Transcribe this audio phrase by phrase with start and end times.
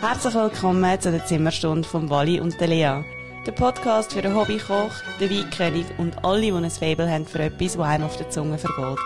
[0.00, 3.02] Herzlich willkommen zu der Zimmerstunde von Wally und der Lea.
[3.44, 7.72] Der Podcast für den Hobbykoch, den Weinkönig und alle, die ein Faible haben für etwas,
[7.72, 8.98] das einem auf der Zunge vergeht.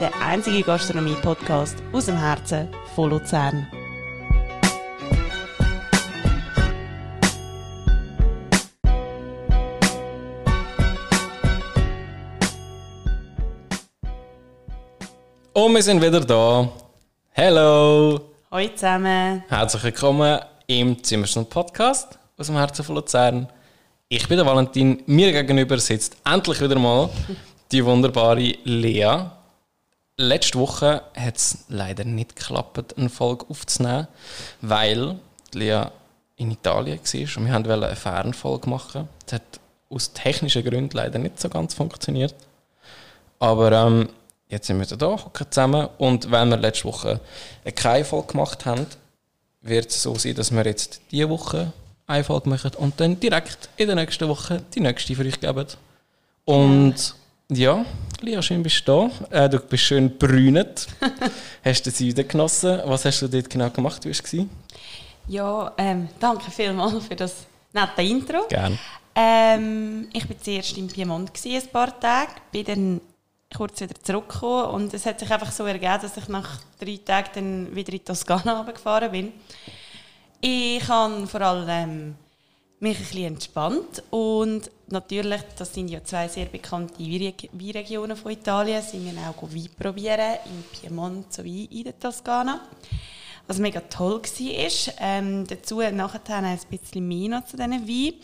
[0.00, 3.68] Der einzige Gastronomie-Podcast aus dem Herzen von Luzern.
[15.52, 16.68] Und wir sind wieder da.
[17.30, 18.30] Hello!
[18.52, 19.44] Hallo zusammen.
[19.48, 20.40] Herzlich willkommen
[20.78, 23.48] im Zimmerstund Podcast aus dem Herzen von Luzern.
[24.08, 25.02] Ich bin der Valentin.
[25.06, 27.10] Mir gegenüber sitzt endlich wieder mal
[27.72, 29.24] die wunderbare Lea.
[30.16, 34.06] Letzte Woche hat es leider nicht geklappt, eine Folge aufzunehmen,
[34.60, 35.18] weil
[35.54, 35.86] Lea
[36.36, 39.08] in Italien war und wir wollten eine Fernfolge machen.
[39.26, 42.36] Das hat aus technischen Gründen leider nicht so ganz funktioniert.
[43.40, 44.08] Aber ähm,
[44.48, 45.88] jetzt sind wir hocken zusammen.
[45.98, 47.18] Und wenn wir letzte Woche
[47.74, 48.86] keine Folge gemacht haben,
[49.62, 51.72] wird es so sein, dass wir jetzt diese Woche
[52.06, 55.66] eine Folge machen und dann direkt in der nächsten Woche die nächste für euch geben.
[56.44, 57.14] Und
[57.48, 57.84] ja,
[58.20, 59.44] Lia, schön bist du da.
[59.44, 60.86] Äh, du bist schön brünet.
[61.64, 62.80] hast du den Süden genossen?
[62.84, 64.04] Was hast du dort genau gemacht?
[64.04, 64.46] Wie war es?
[65.28, 67.34] Ja, ähm, danke vielmals für das
[67.72, 68.46] nette Intro.
[68.48, 68.78] Gerne.
[69.14, 73.00] Ähm, ich war zuerst in Piemont gewesen, ein paar Tage, bin dann
[73.54, 77.30] kurz wieder zurückgekommen und es hat sich einfach so ergeben, dass ich nach drei Tagen
[77.34, 79.32] dann wieder in Toskana gefahren bin.
[80.40, 82.14] Ich habe vor allem
[82.78, 88.82] mich ein bisschen entspannt und natürlich, das sind ja zwei sehr bekannte Weinregionen von Italien,
[88.82, 92.60] sind wir auch Wein probieren, in Piemont sowie in der Toskana.
[93.46, 94.94] Was mega toll war.
[95.00, 98.14] Ähm, dazu nachher ein bisschen mehr noch zu diesen Weinen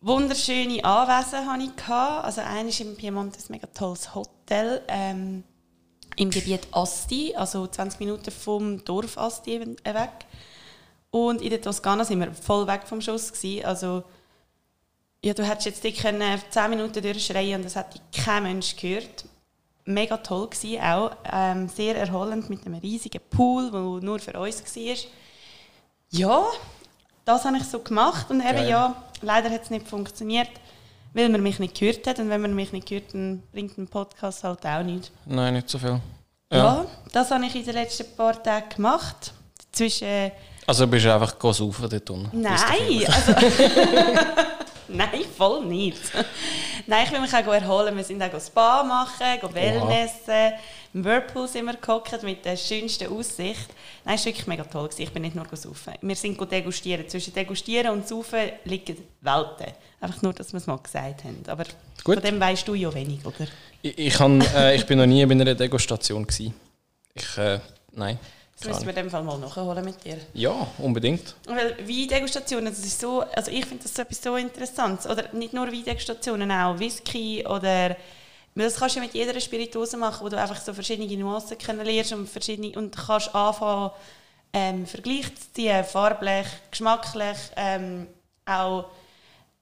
[0.00, 1.88] wunderschöne Anwesen hatte ich.
[1.88, 5.44] Also eines im Piemont ein mega tolles Hotel ähm,
[6.16, 10.26] im Gebiet Asti, also 20 Minuten vom Dorf Asti weg.
[11.10, 13.64] Und in der Toskana sind wir voll weg vom Schuss gewesen.
[13.64, 14.04] Also
[15.22, 19.26] ja, du hättest jetzt können 10 Minuten durchschreien und das hätte kein Mensch gehört.
[19.84, 24.62] Mega toll gewesen, auch ähm, sehr erholend mit einem riesigen Pool, der nur für uns
[24.62, 24.96] war.
[26.10, 26.46] Ja,
[27.24, 28.68] das habe ich so gemacht und eben Geil.
[28.68, 30.50] ja, leider hat es nicht funktioniert,
[31.12, 33.88] weil man mich nicht gehört hat und wenn man mich nicht hört, dann bringt ein
[33.88, 35.10] Podcast halt auch nichts.
[35.26, 36.00] Nein, nicht so viel.
[36.52, 36.58] Ja.
[36.58, 39.32] ja, das habe ich in den letzten paar Tagen gemacht.
[39.72, 40.32] Zwischen
[40.66, 42.40] also bist du einfach saufen dort unten?
[42.40, 42.54] Nein,
[43.06, 43.32] also,
[44.88, 46.00] Nein, voll nicht.
[46.86, 47.96] Nein, ich will mich auch erholen.
[47.96, 50.52] Wir sind auch Spa machen, Wellnessen.
[50.92, 53.68] Im Whirlpool sind wir gehockt mit der schönsten Aussicht.
[54.04, 54.90] Nein, es war wirklich mega toll.
[54.98, 55.94] Ich bin nicht nur saufen.
[56.00, 57.08] Wir sind degustieren.
[57.08, 59.72] Zwischen degustieren und saufen liegen Welten.
[60.00, 61.42] Einfach nur, dass wir es mal gesagt haben.
[61.46, 61.64] Aber
[62.02, 62.16] Gut.
[62.16, 63.46] von dem weißt du ja wenig, oder?
[63.82, 66.26] Ich, ich, kann, äh, ich bin noch nie bei einer Degustation.
[66.26, 66.54] Gewesen.
[67.14, 67.60] Ich, äh,
[67.92, 68.18] nein.
[68.58, 70.18] Das müssen wir in dem Fall mal nachholen mit dir.
[70.34, 71.34] Ja, unbedingt.
[71.46, 75.06] Weil Weindegustationen, das ist so, also ich finde das so etwas so Interessantes.
[75.06, 77.96] Oder nicht nur Weindegustationen, auch Whisky oder
[78.54, 82.12] das kannst du ja mit jeder Spirituose machen, wo du einfach so verschiedene Nuancen kennenlernst
[82.12, 83.90] und, verschiedene, und kannst anfangen,
[84.52, 88.08] ähm, Vergleich zu ziehen, farblich, geschmacklich, ähm,
[88.44, 88.86] auch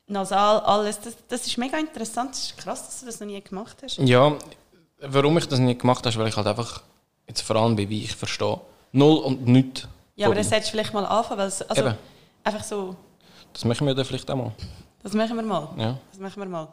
[0.07, 1.01] nasal, alles.
[1.01, 2.31] Das, das ist mega interessant.
[2.31, 3.99] Das ist krass, dass du das noch nie gemacht hast.
[3.99, 4.35] Ja,
[5.01, 6.83] warum ich das nicht gemacht habe, ist, weil ich halt einfach,
[7.27, 8.61] jetzt vor allem wie ich verstehe,
[8.93, 9.87] null und nichts.
[10.17, 11.95] Ja, aber das hättest du vielleicht mal anfangen, weil es, also Eben.
[12.43, 12.97] einfach so...
[13.53, 14.53] Das machen wir dann vielleicht auch mal.
[15.03, 15.69] Das machen wir mal.
[15.77, 15.99] Ja.
[16.11, 16.69] Das machen wir mal.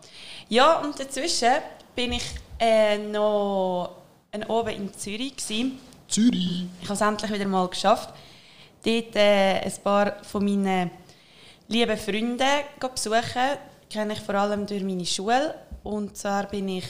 [0.50, 1.54] Ja, und dazwischen
[1.96, 2.26] bin ich
[2.60, 3.96] äh, noch
[4.32, 5.36] ein oben in Zürich.
[5.36, 5.80] Gewesen.
[6.08, 6.66] Zürich?
[6.82, 8.10] Ich habe es endlich wieder mal geschafft.
[8.84, 10.92] Dort äh, ein paar von meinen
[11.68, 12.40] lieben Freunden
[12.80, 13.58] besuchen.
[13.84, 15.56] Die kenne ich vor allem durch meine Schule.
[15.84, 16.86] Und zwar bin ich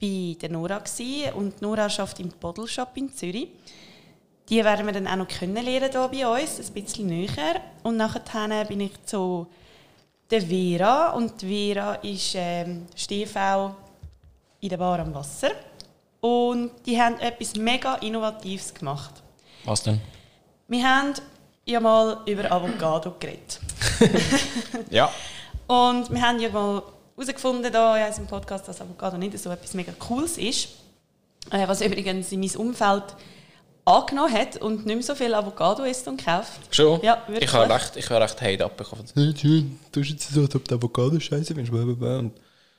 [0.00, 3.48] bei der Nora gewesen, und Nora arbeitet im Bottle Shop in Zürich.
[4.48, 7.60] Die werden wir dann auch noch kennenlernen hier bei uns, ein bisschen näher.
[7.82, 9.46] Und nachher bin ich zu
[10.30, 13.74] der Vera und Vera ist ähm, Stiefel
[14.60, 15.52] in der Bar am Wasser.
[16.20, 19.22] Und die haben etwas mega Innovatives gemacht.
[19.64, 20.00] Was denn?
[20.68, 21.14] Wir haben
[21.64, 23.60] ja mal über Avocado geredet.
[24.90, 25.10] ja.
[25.66, 26.82] Und wir haben ja mal
[27.16, 30.68] herausgefunden hier in unserem Podcast, dass Avocado nicht so etwas mega Cooles ist.
[31.50, 33.04] Äh, was übrigens in meinem Umfeld
[33.86, 36.74] angenommen hat und nicht mehr so viel Avocado isst und kauft.
[36.74, 37.00] Schon?
[37.02, 37.48] Ja, wirklich.
[37.48, 39.06] Ich habe recht, ich habe recht Hate abbekommen.
[39.14, 41.72] Du hast jetzt so, als ob du Avocado scheiße findest.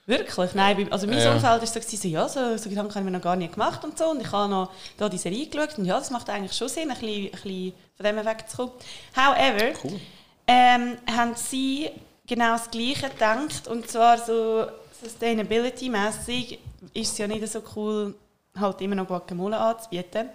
[0.06, 0.54] Wirklich?
[0.54, 1.34] Nein, also mein ja.
[1.34, 3.84] Umfeld war so, so, ja, so, so Gedanken habe ich mir noch gar nicht gemacht
[3.84, 4.12] und so.
[4.12, 6.92] Und ich habe noch da die Serie geschaut und ja, das macht eigentlich schon Sinn,
[6.92, 8.72] ein bisschen, ein bisschen von dem wegzukommen.
[9.16, 10.00] However, cool.
[10.48, 11.90] ähm, haben sie
[12.26, 14.68] genau das Gleiche gedacht und zwar so
[15.04, 16.58] Sustainability-mäßig
[16.94, 18.16] ist es ja nicht so cool,
[18.58, 20.30] halt immer noch Guacamole anzubieten.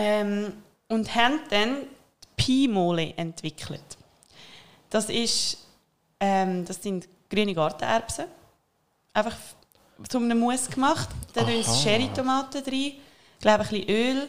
[0.00, 0.52] Ähm,
[0.88, 1.82] und haben dann
[2.36, 3.98] Pi-Mole entwickelt.
[4.90, 5.66] Das, ist,
[6.20, 8.26] ähm, das sind grüne Gartenerbsen.
[9.12, 9.36] Einfach
[10.08, 11.08] zu einem Mousse gemacht.
[11.34, 13.00] Dann tun sie Sherry-Tomaten rein, ich
[13.40, 14.28] glaube ein bisschen Öl,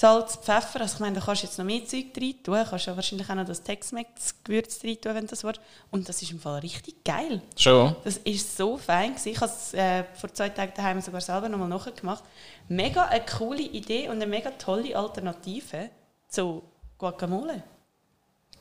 [0.00, 0.80] Salz, Pfeffer.
[0.82, 2.54] Also ich meine, da kannst du jetzt noch mehr Zeug rein tun.
[2.54, 5.54] Du kannst ja wahrscheinlich auch noch das Tex-Mex-Gewürz rein tun, wenn das war.
[5.90, 7.42] Und das ist im Fall richtig geil.
[7.56, 7.96] Schon?
[8.04, 9.10] Das ist so fein.
[9.16, 9.30] Gewesen.
[9.30, 12.22] Ich habe es äh, vor zwei Tagen daheim sogar selber nochmal nachgemacht.
[12.68, 15.90] Mega eine coole Idee und eine mega tolle Alternative
[16.28, 16.62] zu
[16.96, 17.64] Guacamole.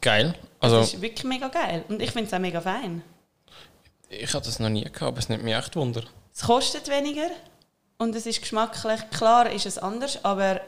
[0.02, 0.34] Geil.
[0.60, 1.86] Also, Das ist wirklich mega geil.
[1.88, 3.04] Und ich finde es auch mega fein.
[4.10, 6.04] ich hatte das noch nie gehabt, aber es nimmt mich echt Wunder.
[6.34, 7.30] Es kostet weniger
[8.00, 9.08] und es ist geschmacklich.
[9.12, 10.62] Klar ist es anders, aber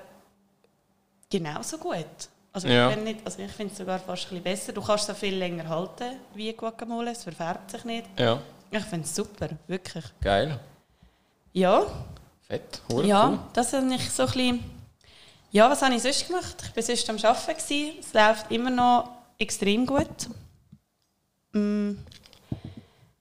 [1.30, 2.06] genauso gut.
[2.52, 2.90] Also Ja.
[2.92, 4.74] ich, nicht, also ich finde es sogar fast ein bisschen besser.
[4.74, 7.12] Du kannst es auch viel länger halten wie Guacamole.
[7.12, 8.06] Es verfärbt sich nicht.
[8.18, 8.42] Ja,
[8.72, 10.06] Ich finde es super, wirklich.
[10.22, 10.60] geil.
[11.54, 11.84] Ja,
[12.42, 12.81] Fett.
[12.92, 13.40] Hure ja cool.
[13.54, 14.64] das habe ich so ein bisschen...
[15.52, 16.56] Ja, was habe ich sonst gemacht?
[16.64, 17.98] Ich war sonst am Arbeiten.
[18.00, 19.10] Es läuft immer noch
[19.40, 20.08] extrem gut.
[21.54, 21.92] Mm.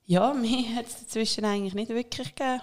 [0.06, 2.60] Ja, mir hat es dazwischen eigentlich nicht wirklich gegeben.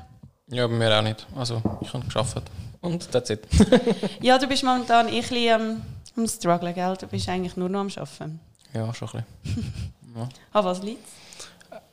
[0.48, 1.26] Ja, bei mir auch nicht.
[1.36, 2.42] Also, ich habe geschafft.
[2.86, 3.46] Und that's it.
[4.22, 5.82] Ja, du bist momentan ein bisschen am,
[6.18, 6.96] am Struggle, gell?
[7.00, 8.40] Du bist eigentlich nur noch am Arbeiten.
[8.74, 10.30] ja, schon ein bisschen.
[10.54, 11.06] Ah, was liegt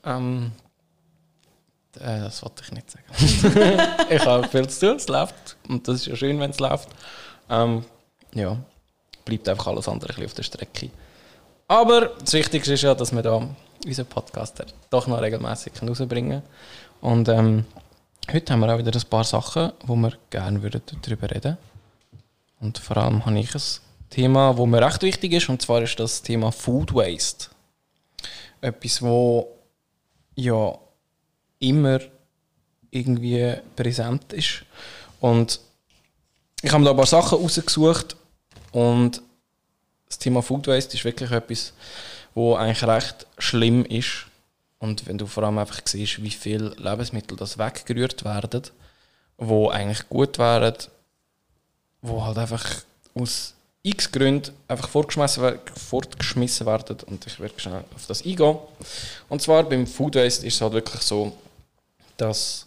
[0.05, 0.53] Ähm,
[1.97, 3.05] äh, das wollte ich nicht sagen.
[4.11, 5.57] ich habe viel zu tun, es läuft.
[5.69, 6.89] Und das ist ja schön, wenn es läuft.
[7.51, 7.85] Ähm,
[8.35, 8.57] ja,
[9.25, 10.91] bleibt einfach alles andere ein bisschen auf der Strecke.
[11.67, 13.49] Aber das Wichtigste ist ja, dass wir da
[13.85, 16.43] unseren Podcast doch noch regelmäßig rausbringen können.
[17.01, 17.65] Und ähm,
[18.31, 21.59] heute haben wir auch wieder ein paar Sachen, wo wir gerne würden darüber reden
[22.61, 23.63] Und vor allem habe ich ein
[24.11, 27.47] Thema, das mir recht wichtig ist, und zwar ist das Thema Food Waste.
[28.61, 29.49] Etwas, wo
[30.35, 30.79] ja
[31.59, 32.01] immer
[32.91, 34.65] irgendwie präsent ist.
[35.21, 35.61] Und
[36.63, 38.17] ich habe da ein paar Sachen rausgesucht
[38.71, 39.23] und
[40.09, 41.73] das Thema Food Waste ist wirklich etwas,
[42.35, 44.27] wo eigentlich recht schlimm ist.
[44.83, 48.63] Und wenn du vor allem einfach siehst, wie viele Lebensmittel das weggerührt werden,
[49.39, 50.75] wo eigentlich gut wären,
[52.01, 52.65] wo halt einfach
[53.15, 56.97] aus x Gründen einfach fortgeschmissen, wer- fortgeschmissen werden.
[57.07, 58.59] Und ich werde schnell auf das eingehen.
[59.29, 61.33] Und zwar beim Food Waste ist es halt wirklich so,
[62.17, 62.67] dass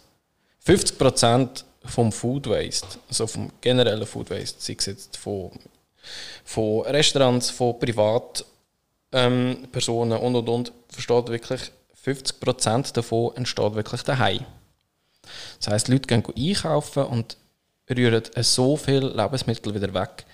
[0.66, 5.50] 50% vom Food Waste, also vom generellen Food Waste, sei es jetzt von,
[6.46, 8.46] von Restaurants, von Privatpersonen
[9.12, 11.60] ähm, und und und, versteht wirklich
[12.06, 14.44] 50% davon entsteht wirklich daheim.
[15.58, 17.36] Das heisst, Leute gehen einkaufen und
[17.90, 20.24] rühren so viel Lebensmittel wieder weg,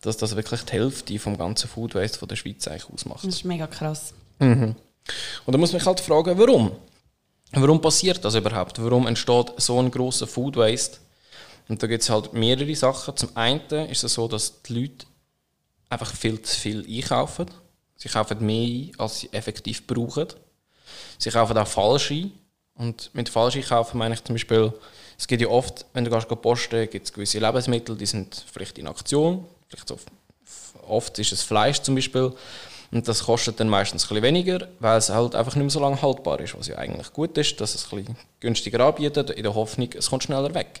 [0.00, 3.24] dass das wirklich die Hälfte vom ganzen Food Waste von der Schweiz eigentlich ausmacht.
[3.24, 4.14] Das ist mega krass.
[4.38, 4.74] Mhm.
[5.46, 6.72] Und da muss man sich halt fragen, warum?
[7.52, 8.82] Warum passiert das überhaupt?
[8.82, 10.98] Warum entsteht so ein großer Food Waste?
[11.68, 13.16] Und da gibt es halt mehrere Sachen.
[13.16, 15.06] Zum einen ist es so, dass die Leute
[15.88, 17.46] einfach viel zu viel einkaufen.
[17.96, 20.28] Sie kaufen mehr ein, als sie effektiv brauchen.
[21.18, 22.32] Sie kaufen auch falsch ein.
[22.74, 24.72] Und mit falsch einkaufen meine ich zum Beispiel,
[25.18, 28.78] es gibt ja oft, wenn du gehst posten, gibt es gewisse Lebensmittel, die sind vielleicht
[28.78, 29.44] in Aktion.
[29.68, 29.98] Vielleicht so,
[30.86, 32.32] oft ist es Fleisch zum Beispiel.
[32.90, 35.80] Und das kostet dann meistens ein bisschen weniger, weil es halt einfach nicht mehr so
[35.80, 39.42] lange haltbar ist, was ja eigentlich gut ist, dass es ein bisschen günstiger anbietet, in
[39.42, 40.80] der Hoffnung, es kommt schneller weg.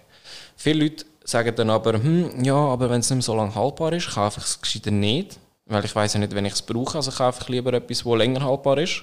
[0.56, 3.92] Viele Leute sagen dann aber, hm, ja, aber wenn es nicht mehr so lange haltbar
[3.92, 5.38] ist, kaufe ich es gescheiter nicht,
[5.68, 8.18] weil ich weiß ja nicht, wenn ich es brauche, also kaufe ich lieber etwas, das
[8.18, 9.02] länger haltbar ist.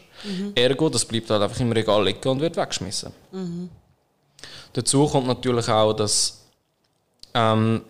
[0.55, 3.11] Ergo, das bleibt halt einfach im Regal liegen und wird weggeschmissen.
[4.73, 6.41] Dazu kommt natürlich auch, dass
[7.33, 7.81] ähm,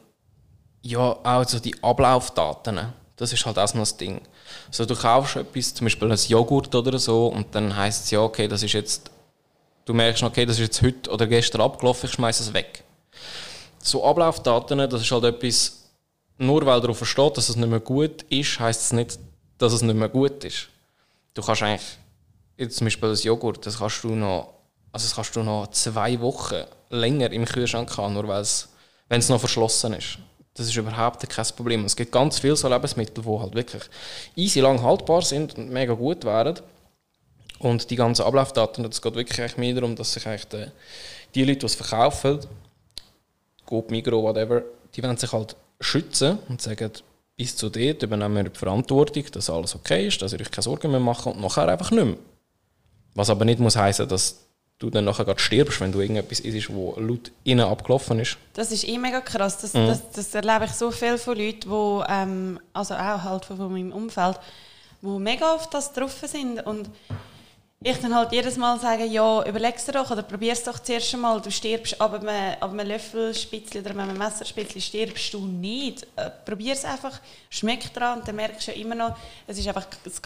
[0.82, 4.22] ja, auch so die Ablaufdaten, das ist halt auch so ein Ding.
[4.68, 8.20] Also du kaufst etwas, zum Beispiel ein Joghurt oder so, und dann heisst es ja,
[8.20, 9.10] okay, das ist jetzt,
[9.86, 12.84] du merkst, okay, das ist jetzt heute oder gestern abgelaufen, ich schmeiße es weg.
[13.80, 15.85] So Ablaufdaten, das ist halt etwas,
[16.38, 19.20] nur weil darauf steht, dass es nicht mehr gut ist, heisst es nicht,
[19.58, 20.68] dass es nicht mehr gut ist.
[21.34, 21.98] Du kannst eigentlich,
[22.58, 24.54] jetzt zum Beispiel das Joghurt, das kannst du noch,
[24.92, 28.70] also das kannst du noch zwei Wochen länger im Kühlschrank haben, nur weil es,
[29.10, 30.20] wenn es noch verschlossen ist.
[30.54, 31.84] Das ist überhaupt kein Problem.
[31.84, 33.84] Es gibt ganz viele so Lebensmittel, die halt wirklich
[34.38, 36.60] easy lang haltbar sind und mega gut wären.
[37.60, 40.72] Und die ganzen Ablaufdaten, das geht wirklich mehr darum, dass sich eigentlich
[41.34, 42.40] die, Leute, die es verkaufen,
[43.66, 44.64] Coop, Migros, whatever,
[44.94, 46.92] die wollen sich halt schützen und sagen,
[47.38, 50.64] bis zu dort übernehmen wir die Verantwortung, dass alles okay ist, dass ihr euch keine
[50.64, 52.18] Sorgen mehr machen und nachher einfach nicht mehr.
[53.14, 54.46] Was aber nicht muss heißen, dass
[54.80, 58.38] du dann nachher gerade stirbst, wenn du irgendetwas isst, wo laut innen abgelaufen ist.
[58.54, 59.58] Das ist eh mega krass.
[59.60, 63.58] Das, das, das erlebe ich so viel von Leuten, die, ähm, also auch halt von,
[63.58, 64.40] von meinem Umfeld,
[65.02, 66.66] die mega auf das drauf sind.
[66.66, 66.90] Und
[67.84, 71.40] ich dann halt jedes Mal sage, ja, überleg's dir doch oder probier's doch zuerst einmal.
[71.42, 76.08] Du stirbst ab einem, ab einem Löffelspitzli oder einem Messerspitzli stirbst du nicht.
[76.16, 79.16] Äh, probier's einfach, schmeck dran und dann merkst du ja immer noch,
[79.46, 80.20] es ist einfach das,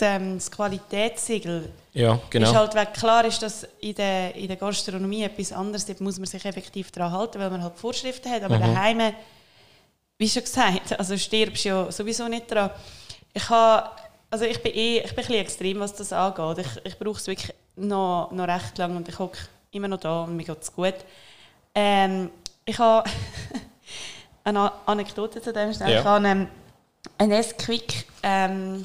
[0.00, 1.72] ähm, das Qualitätssiegel.
[1.94, 2.50] Ja, genau.
[2.50, 2.94] Ist halt weg.
[2.94, 6.92] Klar ist das in der, in der Gastronomie etwas anderes, dort muss man sich effektiv
[6.92, 8.74] daran halten, weil man halt Vorschriften hat, aber Mhm.
[8.74, 9.14] daheim,
[10.18, 12.70] wie schon gesagt, also stirbst du ja sowieso nicht dran.
[13.34, 13.90] Ich habe
[14.32, 16.66] also ich bin eh, ich bin ein extrem, was das angeht.
[16.66, 19.38] Ich, ich brauche es wirklich noch, noch recht lang und ich hocke
[19.72, 20.94] immer noch da und mir geht es gut.
[21.74, 22.30] Ähm,
[22.64, 23.08] ich habe
[24.44, 25.74] eine Anekdote zu dem.
[25.74, 25.92] schnell.
[25.92, 25.98] Ja.
[26.00, 26.48] Ich habe ähm,
[27.18, 28.82] ein Nesquik, ähm,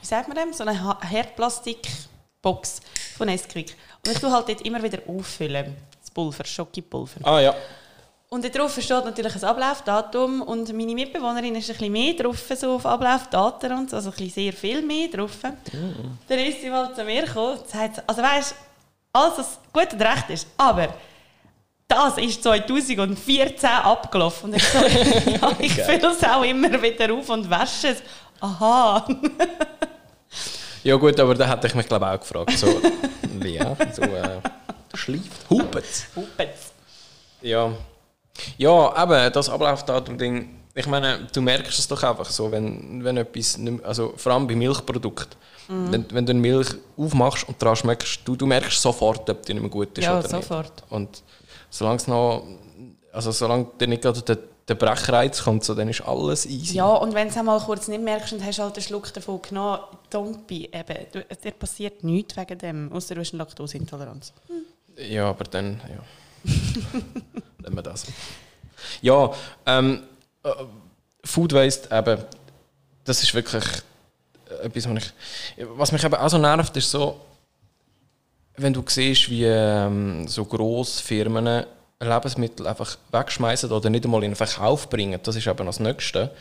[0.00, 0.54] wie sagt man dem?
[0.54, 2.80] So eine Herdplastikbox
[3.18, 3.76] von Nesquik.
[4.06, 5.76] Und ich tue halt dort immer wieder auffüllen.
[6.00, 7.20] Das Pulver, Schokipulver.
[7.24, 7.54] Ah ja.
[8.32, 12.76] Und darauf steht natürlich ein Ablaufdatum und meine Mitbewohnerin ist ein bisschen mehr drauf, so
[12.76, 15.32] auf Ablaufdaten und so, also ein bisschen sehr viel mehr drauf.
[15.42, 18.54] Dann ist sie mal zu mir gekommen und sagt, also weißt
[19.12, 20.94] alles was gut und recht ist, aber
[21.88, 24.50] das ist 2014 abgelaufen.
[24.50, 24.78] Und ich so,
[25.30, 28.02] ja, ich fülle es auch immer wieder auf und wasche es.
[28.40, 29.08] Aha.
[30.84, 32.56] Ja gut, aber da hätte ich mich glaube auch gefragt.
[32.56, 32.68] So,
[33.44, 34.40] ja, so äh,
[34.94, 36.06] schleift, hupet.
[37.42, 37.72] Ja.
[38.58, 43.58] Ja, eben, das Ablaufdatum-Ding, ich meine, du merkst es doch einfach so, wenn, wenn etwas,
[43.58, 45.36] nicht also vor allem bei Milchprodukten,
[45.68, 49.54] wenn, wenn du eine Milch aufmachst und daran schmeckst, du, du merkst sofort, ob die
[49.54, 50.72] nicht mehr gut ist Ja, oder sofort.
[50.82, 50.90] nicht.
[50.90, 51.22] Und
[51.70, 52.44] solange es noch,
[53.12, 56.76] also solange dir nicht gerade der, der Brechreiz kommt, so, dann ist alles easy.
[56.76, 59.40] Ja, und wenn du es einmal kurz nicht merkst und hast halt einen Schluck davon
[59.42, 59.78] genommen,
[60.12, 60.96] don't be, eben,
[61.44, 64.32] dir passiert nichts wegen dem, außer du hast eine Laktoseintoleranz.
[64.96, 66.02] Ja, aber dann, ja.
[67.62, 68.06] Nehmen wir das.
[69.02, 69.32] Ja,
[69.66, 70.02] ähm,
[70.42, 70.50] äh,
[71.24, 72.22] Food Waste, eben,
[73.04, 73.64] das ist wirklich
[74.48, 75.66] äh, etwas, was ich.
[75.76, 77.20] Was mich eben auch so nervt, ist so,
[78.56, 81.64] wenn du siehst, wie ähm, so grosse Firmen
[82.02, 86.34] Lebensmittel einfach wegschmeißen oder nicht einmal in den Verkauf bringen, das ist eben das Nächste.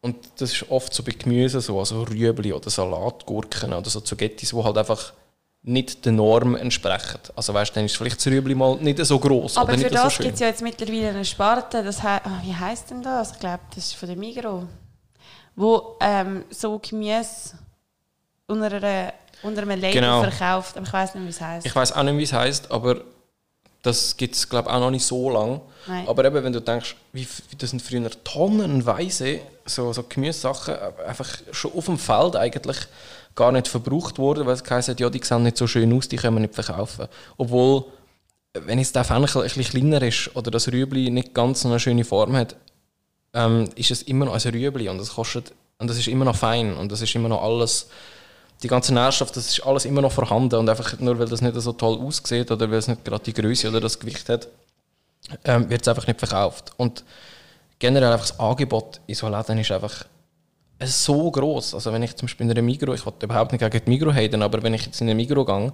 [0.00, 4.50] Und das ist oft so bei Gemüse so, also Rüebli oder Salatgurken oder so Zugettis,
[4.50, 5.12] die halt einfach
[5.68, 7.18] nicht der Norm entsprechen.
[7.34, 9.88] Also weißt dann ist vielleicht das Rüebli mal nicht so groß Aber oder für nicht
[9.96, 10.22] so das schön.
[10.24, 13.32] gibt es ja jetzt mittlerweile eine Sparte, das he ah, wie heisst denn das?
[13.32, 14.62] Ich glaube, das ist von der Migros,
[15.56, 17.58] wo ähm, so Gemüse
[18.46, 20.22] unter, einer, unter einem Label Genau.
[20.22, 21.66] verkauft, aber ich weiß nicht, wie es heisst.
[21.66, 23.00] Ich weiß auch nicht, wie es heißt, aber
[23.82, 25.60] das gibt es glaube auch noch nicht so lange.
[25.88, 26.06] Nein.
[26.06, 27.26] Aber eben, wenn du denkst, wie,
[27.58, 32.76] das sind früher tonnenweise so, so Gemüsesachen einfach schon auf dem Feld eigentlich
[33.36, 36.08] gar nicht verbraucht wurden, weil es geheißen hat, ja, die sehen nicht so schön aus,
[36.08, 37.06] die können wir nicht verkaufen.
[37.36, 37.84] Obwohl,
[38.54, 41.78] wenn jetzt der Fenchel ein bisschen kleiner ist oder das Rüebli nicht ganz so eine
[41.78, 42.56] schöne Form hat,
[43.34, 46.36] ähm, ist es immer noch ein Rüebli und das kostet und das ist immer noch
[46.36, 47.88] fein und das ist immer noch alles
[48.62, 51.54] die ganzen Nährstoffe, das ist alles immer noch vorhanden und einfach nur weil das nicht
[51.60, 54.48] so toll aussieht oder weil es nicht gerade die Größe oder das Gewicht hat,
[55.44, 56.72] ähm, wird es einfach nicht verkauft.
[56.78, 57.04] Und
[57.78, 60.06] generell einfach das Angebot in so Läden ist einfach
[60.82, 61.74] so groß.
[61.74, 64.12] Also wenn ich zum Beispiel in einer Migro, ich wollte überhaupt nicht gegen die Migro
[64.12, 65.72] haten, aber wenn ich jetzt in eine Migro gehe,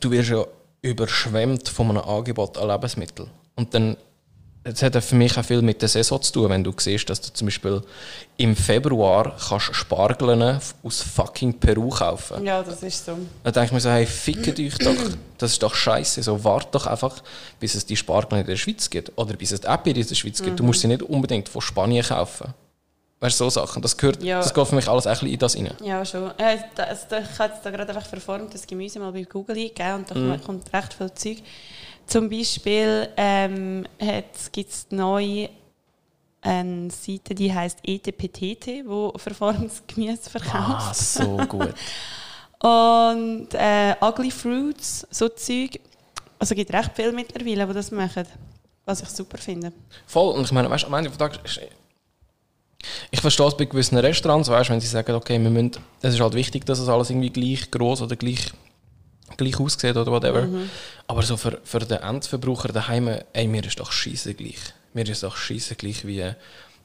[0.00, 0.44] du wirst ja
[0.82, 3.30] überschwemmt von einem Angebot an Lebensmitteln.
[3.56, 3.96] Und dann
[4.64, 7.20] es hat für mich auch viel mit der Saison zu tun, wenn du siehst, dass
[7.20, 7.80] du zum Beispiel
[8.36, 12.44] im Februar kannst Spargeln aus fucking Peru kaufen.
[12.44, 13.16] ja, das ist so.
[13.44, 14.94] Dann denke ich mir so, hey, fickt euch doch,
[15.38, 16.22] das ist doch scheiße.
[16.22, 17.22] So, wart doch einfach,
[17.58, 19.12] bis es die Spargel in der Schweiz gibt.
[19.16, 20.58] Oder bis es die Äpfel in der Schweiz gibt.
[20.58, 22.52] Du musst sie nicht unbedingt von Spanien kaufen.
[23.20, 23.82] Weißt du, so Sachen.
[23.82, 24.38] Das, gehört, Ja.
[24.38, 25.70] das geht für mich alles ein bisschen in das rein.
[25.82, 26.30] Ja, schon.
[26.38, 29.94] Äh, das, das, ich habe jetzt da gerade einfach verformtes Gemüse mal bei Google eingegeben
[29.96, 30.40] und da Mhm.
[30.44, 31.38] kommt recht viel Zeug.
[32.06, 33.84] Zum Beispiel ähm,
[34.52, 35.48] gibt es neu
[36.40, 40.54] eine Seite, die heißt ETPTT, wo verformtes Gemüse verkauft.
[40.56, 41.74] Ah, so gut.
[42.60, 45.80] Und äh, Ugly Fruits, so Zeug.
[46.38, 48.26] Also es gibt recht viele mittlerweile, die das machen.
[48.84, 49.72] Was ich super finde.
[50.06, 50.34] Voll.
[50.34, 51.40] Und ich meine, weißt, am Ende des Tages
[53.10, 56.20] ich verstehe es bei gewissen Restaurants, weißt, wenn sie sagen, okay, wir müssen, es ist
[56.20, 58.50] halt wichtig, dass es alles irgendwie gleich groß oder gleich,
[59.36, 60.46] gleich aussieht oder whatever.
[61.06, 64.58] Aber so für, für den Endverbraucher daheim, ey, mir ist doch scheiße gleich.
[64.94, 66.24] Mir ist doch scheiße gleich, wie,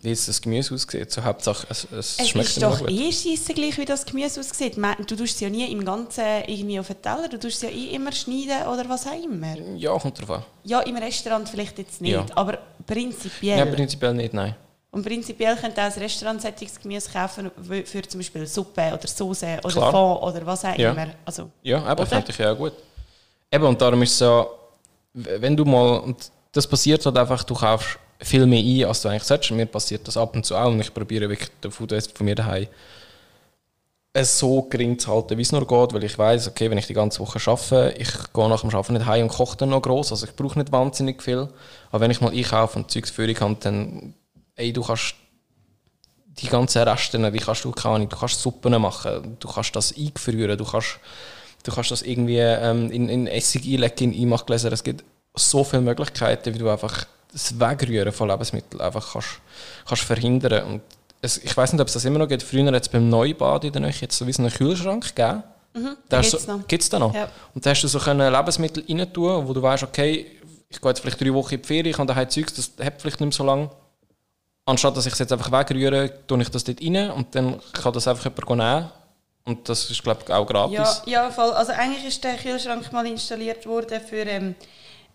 [0.01, 1.11] wie jetzt das Gemüse aussieht.
[1.11, 2.89] So Hauptsache, es, es, Es schmeckt ist doch gut.
[2.91, 4.75] eh scheisse gleich, wie das Gemüse aussieht.
[4.77, 7.69] Du tust es ja nie im Ganzen irgendwie auf den Teller, du tust es ja
[7.69, 9.55] eh immer schneiden oder was auch immer.
[9.77, 10.43] Ja, kommt drauf an.
[10.63, 12.25] Ja, im Restaurant vielleicht jetzt nicht, Ja.
[12.35, 13.59] aber prinzipiell.
[13.59, 14.55] Ja, prinzipiell nicht, nein.
[14.93, 16.41] Und prinzipiell könnt ihr auch ein Restaurant
[16.81, 17.49] Gemüse kaufen
[17.83, 19.91] für zum Beispiel Suppe oder Soße oder Klar.
[19.91, 20.91] Fond oder was auch Ja.
[20.91, 21.07] immer.
[21.25, 22.73] Also, Ja, eben, fände ich ja auch gut.
[23.51, 24.47] Eben, und darum ist es so,
[25.13, 29.09] wenn du mal, und das passiert halt einfach, du kaufst viel mehr ein, als du
[29.09, 29.49] eigentlich solltest.
[29.51, 32.25] Mir passiert das ab und zu auch und ich probiere wirklich den Food Waste von
[32.25, 32.67] mir daheim
[34.15, 36.85] es so gering zu halten, wie es nur geht, weil ich weiß, okay, wenn ich
[36.85, 39.81] die ganze Woche arbeite, ich gehe nach dem Arbeiten nicht heim und koche dann noch
[39.81, 41.49] groß, also ich brauche nicht wahnsinnig viel.
[41.89, 44.13] Aber wenn ich mal einkaufe und Zeugs für habe, dann,
[44.55, 45.15] ey, du kannst
[46.41, 49.95] die ganzen Reste, die kannst du, keine Ahnung, du kannst Suppen machen, du kannst das
[49.95, 50.99] eingefrieren, du kannst,
[51.63, 54.71] du kannst das irgendwie ähm, in, in Essig einlegen, in Einmachgläser.
[54.71, 55.03] Es gibt
[55.35, 59.39] so viele Möglichkeiten, wie du einfach das Wegrühren von Lebensmitteln einfach kannst,
[59.87, 60.65] kannst verhindern.
[60.65, 60.81] Und
[61.21, 62.43] es, ich weiß nicht, ob es das immer noch gibt.
[62.43, 65.43] Früher hat es beim Neubad in der Nähe jetzt so wie einen Kühlschrank gegeben.
[65.73, 66.67] Mhm, Da gibt's so, noch.
[66.67, 67.13] gibt's da noch?
[67.13, 67.29] Ja.
[67.55, 70.27] Und da hast du so können Lebensmittel rein tun, wo du weißt, okay,
[70.69, 73.01] ich gehe jetzt vielleicht drei Wochen in die Ferien, ich habe daheim Zeugs, das hat
[73.01, 73.69] vielleicht nicht mehr so lange.
[74.65, 77.91] Anstatt dass ich es jetzt einfach wegrühre, tue ich das dort rein und dann kann
[77.93, 78.91] das einfach jemand nehmen.
[79.45, 81.01] Und das ist, glaube ich, auch gratis.
[81.05, 81.51] Ja, ja, voll.
[81.51, 84.55] Also eigentlich ist der Kühlschrank mal installiert worden für ähm,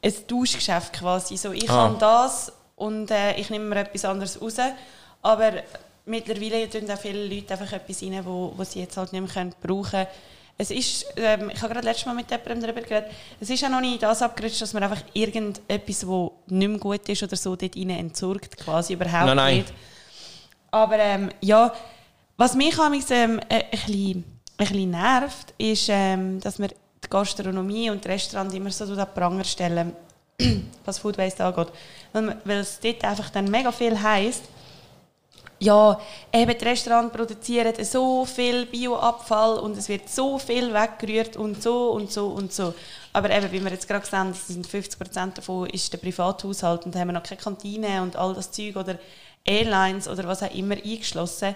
[0.04, 1.38] ein Tauschgeschäft quasi.
[1.38, 1.84] So, ich Ah.
[1.84, 4.56] habe das und äh, ich nehme mir etwas anderes raus.
[5.22, 5.52] Aber
[6.04, 9.32] mittlerweile tun auch viele Leute einfach etwas rein, wo, wo sie jetzt halt nicht mehr
[9.32, 10.06] können brauchen können.
[10.60, 13.10] Es ist, ähm, ich habe gerade letztes Mal mit jemandem darüber geredet,
[13.40, 16.08] es ist auch noch nicht das abgerutscht, dass man einfach irgendetwas, das
[16.48, 19.56] nicht mehr gut ist oder so, dort rein entsorgt, quasi überhaupt Nein, nein.
[19.58, 19.72] nicht.
[20.72, 21.72] Aber ähm, ja,
[22.36, 24.24] was mich amigs, ähm, äh, ein, bisschen,
[24.58, 28.96] ein bisschen nervt, ist, ähm, dass wir die Gastronomie und die Restaurants immer so an
[28.96, 29.92] den Pranger stellen,
[30.84, 31.68] was Food Waste angeht.
[32.12, 34.42] Weil, man- weil es dort einfach dann mega viel heisst,
[35.60, 36.00] ja,
[36.32, 41.90] eben die Restaurants produzieren so viel Bioabfall und es wird so viel weggerührt und so
[41.90, 42.74] und so und so.
[43.12, 47.00] Aber eben, wie wir jetzt gerade das sind 50% davon ist der Privathaushalt und da
[47.00, 48.98] haben wir noch keine Kantine und all das Zeug oder
[49.44, 51.54] Airlines oder was auch immer eingeschlossen.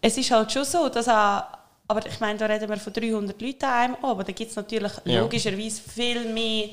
[0.00, 1.42] Es ist halt schon so, dass auch,
[1.88, 4.56] aber ich meine, da reden wir von 300 Leuten an einem aber da gibt es
[4.56, 5.20] natürlich Ja.
[5.20, 6.68] logischerweise viel mehr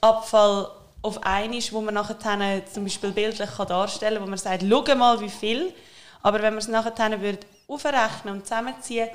[0.00, 0.68] Abfall
[1.02, 4.64] auf einmal, wo man nachher dann zum Beispiel bildlich kann darstellen kann, wo man sagt,
[4.68, 5.74] schau mal, wie viel.
[6.24, 9.10] Aber wenn man es nachher würde aufrechnen und zusammenziehen,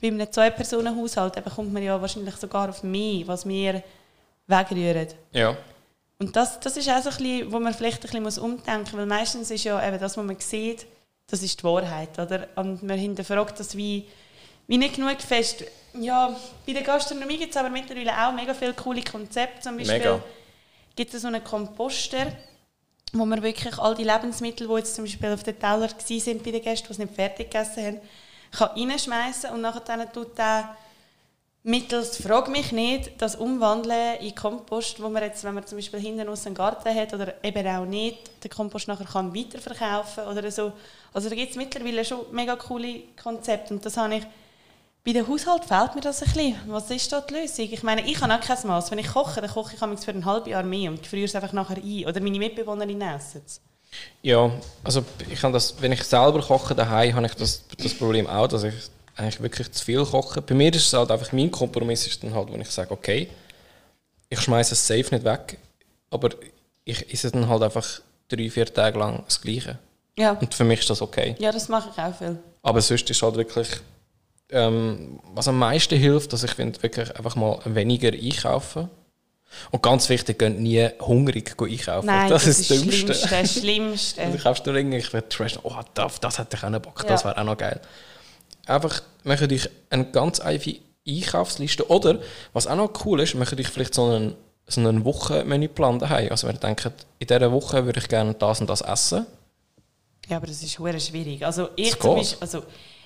[0.00, 3.82] bei einem Zwei-Personen-Haushalt, dann kommt man ja wahrscheinlich sogar auf mehr, was wir
[4.46, 5.08] wegrühren.
[5.32, 5.56] Ja.
[6.20, 8.82] Und das, das ist auch so ein bisschen, wo man vielleicht ein bisschen muss umdenken
[8.82, 10.86] muss, weil meistens ist ja eben das, was man sieht,
[11.26, 12.46] das ist die Wahrheit, oder?
[12.54, 14.06] Und man hinterfragt das wie,
[14.68, 15.64] wie nicht genug fest.
[15.94, 19.62] Ja, bei der Gastronomie gibt es aber mittlerweile auch mega viele coole Konzepte.
[19.62, 20.20] Zum Beispiel Mega.
[20.94, 22.26] gibt es so einen Komposter,
[23.12, 26.50] wo man wirklich all die Lebensmittel, die jetzt zum Beispiel auf den Teller waren bei
[26.50, 28.00] den Gästen, die es nicht fertig gegessen haben,
[28.50, 30.76] kann und nachher tut der
[31.64, 36.00] mittels «Frag mich nicht» das umwandeln in Kompost, wo man jetzt, wenn man zum Beispiel
[36.00, 40.50] hinten aus einen Garten hat oder eben auch nicht, den Kompost nachher kann weiterverkaufen oder
[40.50, 40.72] so.
[41.12, 44.26] Also da gibt es mittlerweile schon mega coole Konzepte und das habe ich
[45.04, 46.56] bei den Haushalt fehlt mir das ein bisschen.
[46.66, 47.68] Was ist da die Lösung?
[47.70, 48.90] Ich meine, ich habe auch kein Maß.
[48.90, 51.52] Wenn ich koche, dann koche ich für ein halbes Jahr mehr und friere es einfach
[51.52, 52.06] nachher ein.
[52.06, 53.60] Oder meine Mitbewohnerinnen essen es.
[54.22, 54.50] Ja,
[54.84, 58.46] also ich habe das, wenn ich selber koche daheim, habe ich das, das Problem auch,
[58.46, 58.74] dass ich
[59.16, 60.40] eigentlich wirklich zu viel koche.
[60.40, 63.28] Bei mir ist es halt einfach, mein Kompromiss ist dann halt, wenn ich sage, okay,
[64.30, 65.58] ich schmeiße es safe nicht weg,
[66.10, 66.30] aber
[66.84, 69.78] ich esse dann halt einfach drei, vier Tage lang das Gleiche.
[70.18, 70.32] Ja.
[70.32, 71.34] Und für mich ist das okay.
[71.38, 72.38] ja, das mache ich auch viel.
[72.62, 73.68] Aber sonst ist halt wirklich,
[74.52, 78.88] ähm, was am meisten hilft, dass ich finde, wirklich einfach mal weniger einkaufen.
[79.70, 82.06] Und ganz wichtig, geht nie hungrig einkaufen.
[82.06, 83.14] Nein, das, das, ist das das Dümmste.
[83.14, 83.28] Schlimmste.
[83.36, 84.22] das Schlimmste.
[84.24, 87.08] Also kaufst du irgendwelche Trash, oh, das, das hätte ich auch nicht Bock, Ja.
[87.08, 87.80] das wäre auch noch geil.
[88.66, 91.90] Einfach, mache dich eine ganz einfache Einkaufsliste.
[91.90, 92.20] Oder,
[92.52, 94.34] was auch noch cool ist, mache dich vielleicht so einen,
[94.66, 96.30] so einen Wochenmenüplan daheim.
[96.30, 99.26] Also wenn ihr denkt, in dieser Woche würde ich gerne das und das essen.
[100.28, 101.44] Ja, aber das ist schwierig.
[101.44, 102.16] Also ich zum.
[102.16, 102.62] Beispiel, also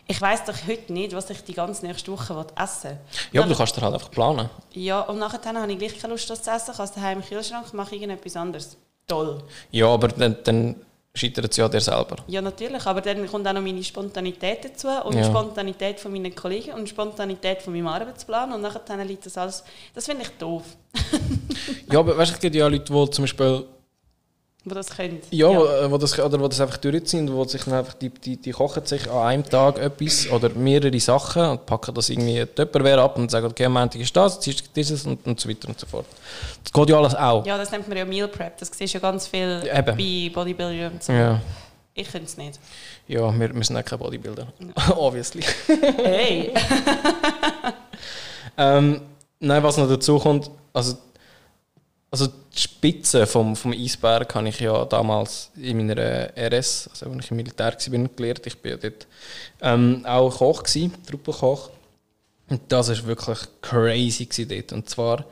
[0.09, 2.99] ich weiß doch heute nicht, was ich die ganze nächste Woche essen will.
[3.33, 4.49] Ja, aber du kannst dir halt einfach planen.
[4.73, 6.71] Ja, und nachher habe ich gleich keine Lust, das zu essen.
[6.73, 8.77] Ich habe es daheim im Kühlschrank, mache irgendetwas anderes.
[9.07, 9.43] Toll.
[9.71, 10.77] Ja, aber dann, dann
[11.15, 12.17] scheitert es ja dir selber.
[12.27, 12.85] Ja, natürlich.
[12.87, 15.23] Aber dann kommt auch noch meine Spontanität dazu und Ja.
[15.23, 18.53] die Spontanität von meinen Kollegen und die Spontanität von meinem Arbeitsplan.
[18.53, 19.65] Und nachher liegt das alles...
[19.95, 20.63] Das finde ich doof,
[21.91, 23.65] Ja, aber weißt du, es gibt ja Leute, die zum Beispiel
[24.67, 25.21] wo das können.
[25.31, 25.91] Ja, ja.
[25.91, 28.85] Wo das, oder wo das einfach durchziehen, wo sich dann einfach, die, die, die kochen
[28.85, 33.31] sich an einem Tag etwas oder mehrere Sachen und packen das irgendwie Tupperware ab und
[33.31, 36.07] sagen, okay, am Montag ist das, Dienstag dieses und, und so weiter und so fort.
[36.65, 37.47] Das geht ja alles auch.
[37.47, 38.59] Ja, das nennt man ja Meal Prep.
[38.59, 39.97] Das siehst ja ganz viel Eben.
[39.97, 41.13] bei Bodybuildern und so.
[41.13, 41.41] Ja,
[41.95, 42.59] Ich könnte es nicht.
[43.07, 44.49] ja wir, wir sind auch keine Bodybuilder.
[44.97, 45.43] Obviously.
[46.03, 46.53] Hey!
[48.59, 49.03] Ähm,
[49.39, 50.97] nein, was noch dazu kommt, also,
[52.11, 57.11] also die Spitze vom, vom Eisberg habe ich ja damals in meiner äh, RS, also
[57.11, 58.47] wenn ich im Militär war, gelernt.
[58.47, 59.07] Ich bin ja dort
[59.61, 61.71] ähm, auch Koch gewesen, Truppenkoch.
[62.49, 64.73] Und das war wirklich crazy dort.
[64.73, 65.25] Und zwar,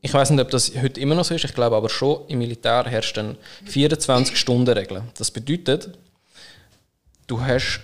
[0.00, 2.38] ich weiß nicht, ob das heute immer noch so ist, ich glaube aber schon, im
[2.38, 5.02] Militär herrscht eine 24-Stunden-Regel.
[5.18, 5.98] Das bedeutet,
[7.26, 7.80] du hast,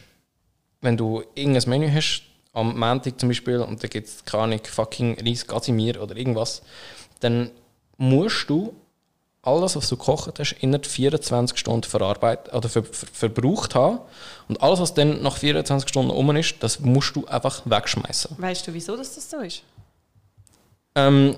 [0.80, 5.18] wenn du irgendein Menü hast, am Montag zum Beispiel und da gibt es keine fucking
[5.24, 6.62] Reis Casimir oder irgendwas,
[7.20, 7.50] dann
[8.00, 8.74] musst du
[9.42, 14.00] alles, was du gekocht hast, innerhalb 24 Stunden verarbeitet oder ver ver verbraucht haben.
[14.48, 18.36] Und alles, was dann nach 24 Stunden um ist, das musst du einfach wegschmeißen.
[18.38, 19.62] Weißt du, wieso dass das so ist?
[20.94, 21.36] Ähm,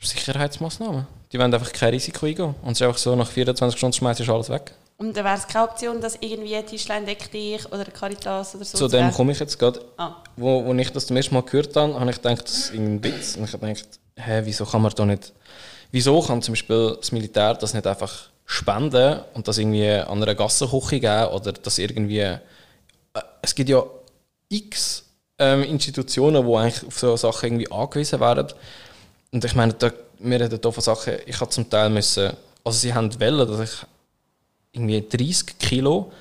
[0.00, 1.06] Sicherheitsmaßnahmen.
[1.32, 2.54] Die wollen einfach kein Risiko eingehen.
[2.62, 4.72] Und es ist einfach so, nach 24 Stunden schmeißt du alles weg.
[4.96, 8.64] Und dann wäre es keine Option, dass irgendwie Tischlein deck dich oder eine Caritas oder
[8.64, 9.80] so Zu dem komme ich jetzt gerade.
[9.96, 10.16] Ah.
[10.36, 13.12] Wo, wo ich das zum ersten Mal gehört habe, habe ich gedacht, das ist irgendein
[13.12, 13.36] Witz.
[13.36, 13.88] Und ich habe gedacht,
[14.18, 15.32] hä, wieso kann man da nicht...
[15.90, 20.34] Wieso kann zum Beispiel das Militär das nicht einfach spenden und das irgendwie an einer
[20.34, 22.18] Gassenküche geben oder das irgendwie...
[22.18, 22.40] Äh,
[23.42, 23.82] es gibt ja
[24.48, 25.04] x
[25.38, 28.48] ähm, Institutionen, die eigentlich auf so Sachen irgendwie angewiesen werden.
[29.32, 32.32] Und ich meine, da, wir reden hier von Sachen, ich habe zum Teil müssen...
[32.64, 33.86] Also sie haben wollen, dass ich
[34.72, 36.12] irgendwie 30 Kilo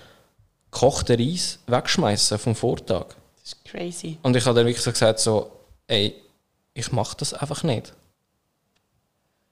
[0.72, 3.08] gekochten Reis wegschmeißen vom Vortag.
[3.40, 4.18] Das ist crazy.
[4.22, 5.52] Und ich habe dann wirklich so gesagt, so,
[5.88, 6.16] ey,
[6.78, 7.94] ich mache das einfach nicht.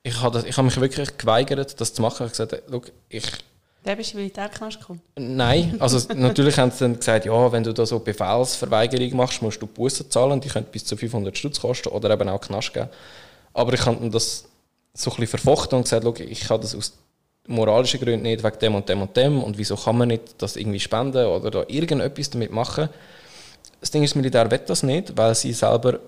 [0.03, 2.27] Ich habe, das, ich habe mich wirklich geweigert, das zu machen.
[2.27, 3.25] Ich habe gesagt, look, ich,
[3.83, 5.01] Der bist du Militärknast gekommen.
[5.15, 5.75] nein.
[5.79, 9.65] Also natürlich haben sie dann gesagt, ja, wenn du da so Befehlsverweigerung machst, musst du
[9.65, 10.39] Bussen zahlen.
[10.39, 12.89] Die können bis zu 500 Stutz kosten oder eben auch Knast geben.
[13.53, 14.45] Aber ich habe das
[14.93, 16.93] so ein bisschen verfochten und gesagt, look, ich kann das aus
[17.47, 19.43] moralischen Gründen nicht, wegen dem und dem und dem.
[19.43, 22.89] Und wieso kann man nicht das irgendwie spenden oder da irgendetwas damit machen?
[23.81, 25.99] Das Ding ist, das Militär will das nicht, weil sie selber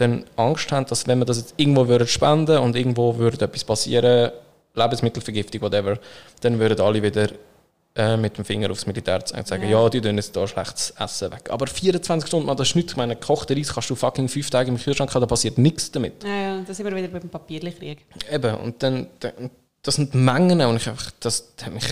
[0.00, 3.64] dann Angst haben, dass wenn man das jetzt irgendwo würde spenden und irgendwo würde etwas
[3.64, 4.32] passieren,
[4.74, 5.98] Lebensmittelvergiftung, whatever,
[6.40, 7.28] dann würden alle wieder
[7.96, 9.82] äh, mit dem Finger aufs Militär zeigen und sagen, ja.
[9.82, 9.88] Ja.
[9.88, 11.50] die tun jetzt da schlechtes Essen weg.
[11.50, 12.92] Aber 24 Stunden, man, das ist nichts.
[12.92, 15.90] Ich meine, gekochter Reis kannst du fucking fünf Tage im Kühlschrank haben, da passiert nichts
[15.90, 16.22] damit.
[16.22, 17.98] Ja, ja, da sind wir wieder beim Papierkrieg.
[18.30, 19.50] Eben, und dann, dann
[19.82, 21.84] das sind Mengen und ich einfach, das hat mich,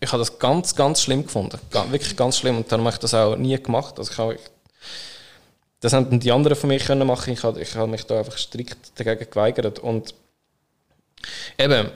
[0.00, 1.58] ich habe das ganz, ganz schlimm gefunden.
[1.90, 3.98] Wirklich ganz schlimm und darum habe ich das auch nie gemacht.
[3.98, 4.38] Also ich habe,
[5.80, 7.32] das haben die anderen von mir können machen.
[7.32, 10.14] Ich habe, ich habe mich da einfach strikt dagegen geweigert und
[11.56, 11.90] eben,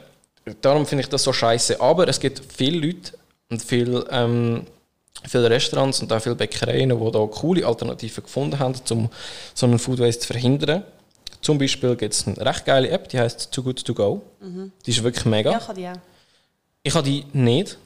[0.61, 1.81] darum finde ich das so scheiße.
[1.81, 3.13] Aber es gibt viele Leute
[3.51, 4.67] und viele, ähm,
[5.27, 9.11] viele Restaurants und auch viele Bäckereien, die da coole Alternativen gefunden haben, um
[9.55, 10.85] so einen Food Waste zu verhindern.
[11.41, 14.23] Zum Beispiel gibt es eine recht geile App, die heißt Too Good To Go.
[14.87, 15.51] Die ist wirklich mega.
[15.51, 15.97] Ja, kann die auch.
[16.85, 17.79] Ich habe die nicht,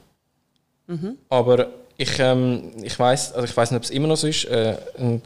[1.29, 4.45] aber ich, ähm, ich weiß, also ich weiß nicht, ob es immer noch so ist.
[4.45, 5.21] Äh, ein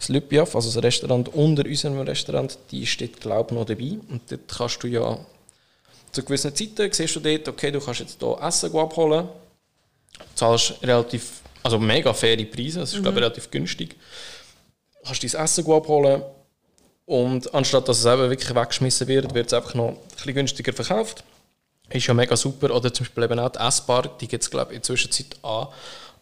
[0.00, 4.48] Slupjaf, also das Restaurant unter unserem Restaurant, die steht glaube ich noch dabei und dort
[4.48, 5.18] kannst du ja
[6.12, 9.28] zu gewissen Zeiten siehst du dort, okay, du kannst jetzt hier Essen abholen,
[10.34, 13.96] zahlst relativ, also mega faire Preise, das ist glaube ich relativ günstig,
[15.04, 16.22] kannst dein Essen abholen
[17.04, 20.72] und anstatt dass es eben wirklich weggeschmissen wird, wird es einfach noch ein bisschen günstiger
[20.72, 21.22] verkauft.
[21.90, 22.74] Ist ja mega super.
[22.74, 25.36] Oder zum Beispiel eben auch die Essbar, die gibt es glaube ich in der Zwischenzeit
[25.42, 25.68] an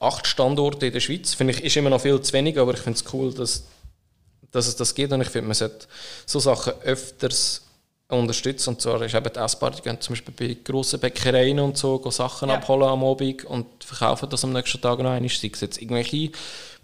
[0.03, 1.35] acht Standorte in der Schweiz.
[1.35, 3.65] Finde ich, ist immer noch viel zu wenig, aber ich finde es cool, dass,
[4.51, 5.87] dass es das gibt und ich finde, man sollte
[6.27, 7.63] so Sachen öfters
[8.09, 8.71] unterstützen.
[8.71, 11.99] Und zwar ist eben die Essbar, die gehen zum Beispiel bei grossen Bäckereien und so
[11.99, 12.57] gehen Sachen Ja.
[12.57, 15.31] abholen am Abend und verkaufen das am nächsten Tag noch einmal.
[15.31, 16.31] Sei es jetzt irgendwelche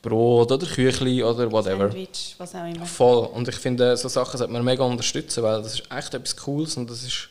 [0.01, 1.91] Brot oder Küchli oder whatever.
[1.91, 2.87] Sandwich, was auch immer.
[2.87, 3.27] Voll.
[3.27, 6.77] Und ich finde, so Sachen sollte man mega unterstützen, weil das ist echt etwas Cooles
[6.77, 7.29] und das ist,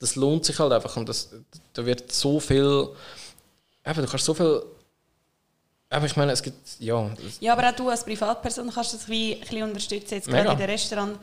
[0.00, 1.30] das lohnt sich halt einfach und das,
[1.72, 2.88] da wird so viel,
[3.86, 4.62] eben, du kannst so viel,
[5.92, 9.34] aber ich meine, es gibt, ja, Ja, aber auch du als Privatperson kannst das wie
[9.34, 10.42] ein bisschen unterstützen, jetzt Mega.
[10.42, 11.18] gerade in den Restaurant,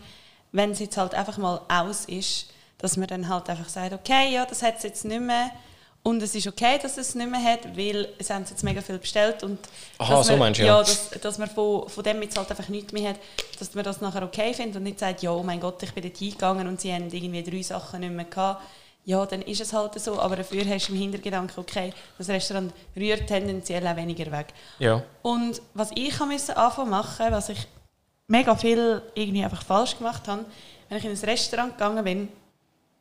[0.52, 4.34] wenn es jetzt halt einfach mal aus ist, dass man dann halt einfach sagt, okay,
[4.34, 5.52] ja, das hat es jetzt nicht mehr
[6.02, 8.82] und es ist okay, dass es es nicht mehr hat, weil es haben jetzt mega
[8.82, 9.60] viel bestellt und
[9.98, 10.78] Aha, dass so man, meinst du, ja.
[10.78, 13.20] ja, dass, dass man von, von dem jetzt halt einfach nichts mehr hat,
[13.60, 16.04] dass man das nachher okay findet und nicht sagt, ja, oh mein Gott, ich bin
[16.04, 18.64] dort hingegangen und sie haben irgendwie drei Sachen nicht mehr gehabt.
[19.10, 22.72] Ja, dann ist es halt so, aber dafür hast du im Hintergedanken, okay, das Restaurant
[22.96, 24.54] rührt tendenziell auch weniger weg.
[24.78, 27.68] ja, Und was ich müssen anfangen machen, was ich
[28.28, 30.46] mega viel irgendwie einfach falsch gemacht habe,
[30.90, 32.28] wenn ich in ein Restaurant gegangen bin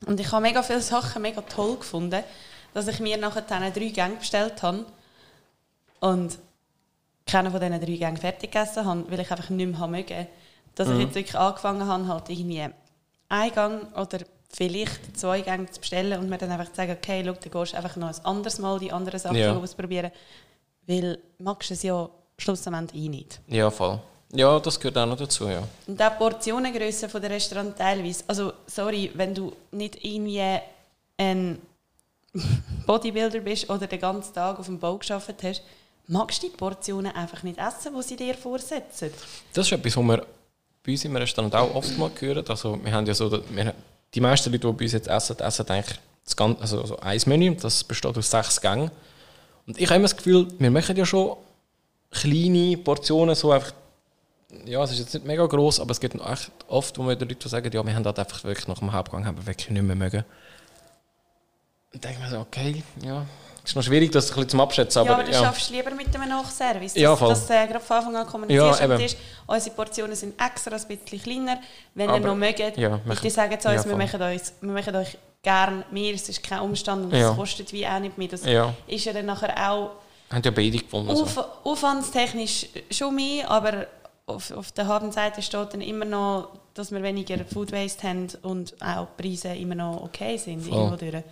[0.06, 2.24] und ich habe mega viele Sachen mega toll gefunden,
[2.72, 4.86] dass ich mir nachher dann drei Gänge bestellt habe
[6.00, 6.38] und
[7.26, 10.26] keinen von diesen drei Gängen fertig gegessen habe, weil ich einfach nicht mehr mögen.
[10.74, 12.66] Dass ich jetzt wirklich angefangen habe, halt irgendwie
[13.28, 17.22] einen Gang oder vielleicht zwei Gänge zu bestellen und mir dann einfach zu sagen, okay,
[17.24, 19.56] schau, dann gehst du einfach noch ein anderes Mal die anderen Sachen Ja.
[19.56, 20.10] ausprobieren.
[20.86, 22.08] Weil magst du es ja
[22.38, 23.40] schlussendlich eh nicht.
[23.48, 24.00] ja, voll.
[24.32, 25.62] Ja, das gehört auch noch dazu, ja.
[25.86, 28.24] Und auch die Portionengröße von der Restaurant teilweise.
[28.26, 30.58] Also, sorry, wenn du nicht irgendwie
[31.16, 31.58] ein
[32.86, 35.62] Bodybuilder bist oder den ganzen Tag auf dem Bau gearbeitet hast,
[36.08, 39.10] magst du die Portionen einfach nicht essen, die sie dir vorsetzen.
[39.54, 40.26] Das ist etwas, was wir
[40.84, 42.44] bei uns im Restaurant auch oft mal hören.
[42.48, 43.74] Also wir haben ja so, wir,
[44.14, 47.20] die meisten Leute, die bei uns jetzt essen, essen eigentlich das ganze, also so ein
[47.26, 48.90] Menü, das besteht aus sechs Gängen.
[49.66, 51.36] Und ich habe immer das Gefühl, wir machen ja schon
[52.10, 53.72] kleine Portionen, so einfach
[54.64, 57.28] ja, es ist jetzt nicht mega groß, aber es gibt echt oft, wo wir den
[57.28, 59.82] Leuten sagen, ja, wir haben das einfach wirklich nach dem Hauptgang haben wir wirklich nicht
[59.82, 60.24] mehr mögen.
[61.92, 63.26] Und denke mir so, okay, ja,
[63.68, 65.04] ist noch schwierig, das ein bisschen zum Abschätzen.
[65.04, 66.94] ja, Aber, aber du schaffst lieber mit einem Nachservice.
[66.96, 67.28] Ja, dass voll.
[67.30, 68.96] dass, äh, gerade von Anfang an kommunizierst Ja.
[69.46, 71.58] Unsere Portionen sind extra ein bisschen kleiner.
[71.94, 74.72] Wenn ihr Aber- noch mögt, ja, machen- sagen zu uns, ja, wir, machen uns, wir
[74.72, 76.14] machen euch gerne mehr.
[76.14, 77.32] Es ist kein Umstand und es Ja.
[77.34, 78.28] kostet wie auch nicht mehr.
[78.28, 79.90] Das Ja, ist ja dann nachher auch
[80.30, 81.14] haben ja beide gefunden.
[81.16, 81.22] So.
[81.22, 83.86] Auf, aufwandstechnisch schon mehr, aber
[84.26, 88.74] auf, auf der Habenseite steht dann immer noch, dass wir weniger Food Waste haben und
[88.82, 90.60] auch die Preise immer noch okay sind.
[90.62, 90.76] Voll.
[90.76, 91.24] Irgendwo durch.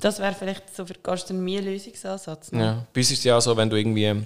[0.00, 2.50] Das wäre vielleicht so für die Gastronomie ein Lösungsansatz.
[2.52, 2.60] ne?
[2.60, 2.86] Ja.
[2.92, 4.24] Bei uns ist es ja auch so, wenn du irgendwie,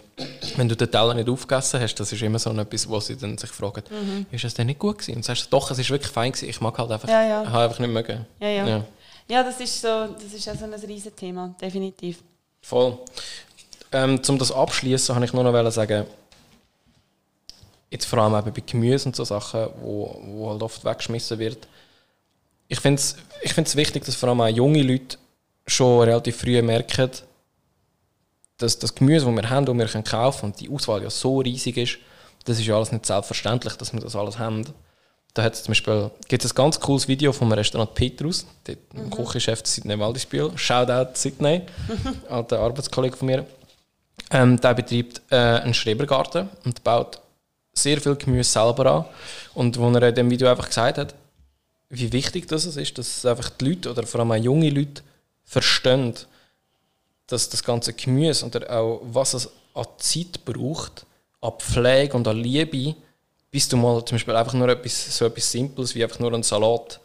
[0.57, 3.37] wenn du den Teller nicht aufgegessen hast, das ist immer so etwas, wo sie dann
[3.37, 3.83] sich fragen,
[4.31, 5.17] ist es denn nicht gut gewesen?
[5.17, 7.47] Und du sagst, doch, es ist wirklich fein gewesen, ich mag halt einfach, Ja, ja.
[7.51, 8.25] habe einfach nicht mögen.
[8.41, 8.67] Ja, ja.
[8.67, 8.85] Ja.
[9.29, 9.43] ja.
[9.43, 12.23] das ist so, das ist auch so ein riesen Thema, definitiv.
[12.63, 12.99] Voll.
[13.93, 16.07] Ähm, um das abschließen, habe ich nur noch sagen,
[17.91, 21.69] jetzt vor allem eben bei Gemüse und so Sachen, wo, wo halt oft weggeschmissen wird.
[22.69, 25.19] Ich finde es ich find's wichtig, dass vor allem auch junge Leute
[25.67, 27.11] schon relativ früh merken,
[28.59, 31.41] dass das Gemüse, das wir haben, das wir kaufen können, und die Auswahl ja so
[31.41, 31.99] riesig ist,
[32.45, 34.65] das ist ja alles nicht selbstverständlich, dass wir das alles haben.
[35.35, 38.79] Da hat es zum Beispiel gibt es ein ganz cooles Video vom Restaurant Petrus, dort
[38.95, 40.57] ein Küchenchef Sidney Waldisbühl.
[40.57, 41.63] Shoutout Sidney,
[42.31, 43.45] alter Arbeitskollege von mir.
[44.31, 47.21] Ähm, der betreibt äh, einen Schrebergarten und baut
[47.75, 49.05] sehr viel Gemüse selber an.
[49.53, 51.15] Und wo er in dem Video einfach gesagt hat,
[51.91, 55.03] wie wichtig das ist, dass einfach die Leute oder vor allem auch junge Leute
[55.47, 56.15] verstehen,
[57.29, 61.07] dass das ganze Gemüse und auch was es an Zeit braucht,
[61.41, 62.95] an Pflege und an Liebe,
[63.51, 66.43] bis du mal zum Beispiel einfach nur etwas, so etwas Simples wie einfach nur einen
[66.43, 67.01] Salat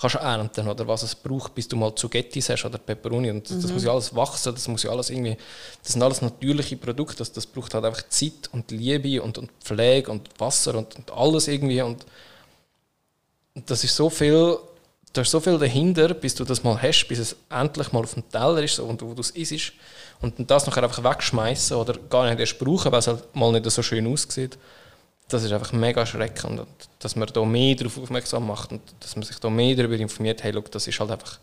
[0.00, 3.30] kannst ernten oder was es braucht, bis du mal Zugettis hast oder Peperoni.
[3.30, 5.36] Und das, das muss ja alles wachsen, das muss ja alles irgendwie,
[5.82, 9.50] das sind alles natürliche Produkte, das, das braucht halt einfach Zeit und Liebe und, und
[9.60, 11.82] Pflege und Wasser und, und alles irgendwie.
[11.82, 12.06] Und
[13.54, 14.56] das ist so viel,
[15.12, 18.14] da ist so viel dahinter, bis du das mal hast, bis es endlich mal auf
[18.14, 19.72] dem Teller ist so, und wo du es isst.
[20.20, 23.68] Und das nachher einfach wegschmeißen oder gar nicht erst brauchen, weil es halt mal nicht
[23.68, 24.58] so schön aussieht.
[25.28, 26.60] Das ist einfach mega erschreckend.
[26.60, 26.68] Und
[26.98, 30.42] dass man da mehr darauf aufmerksam macht und dass man sich da mehr darüber informiert,
[30.42, 31.38] hey, look, das ist halt einfach,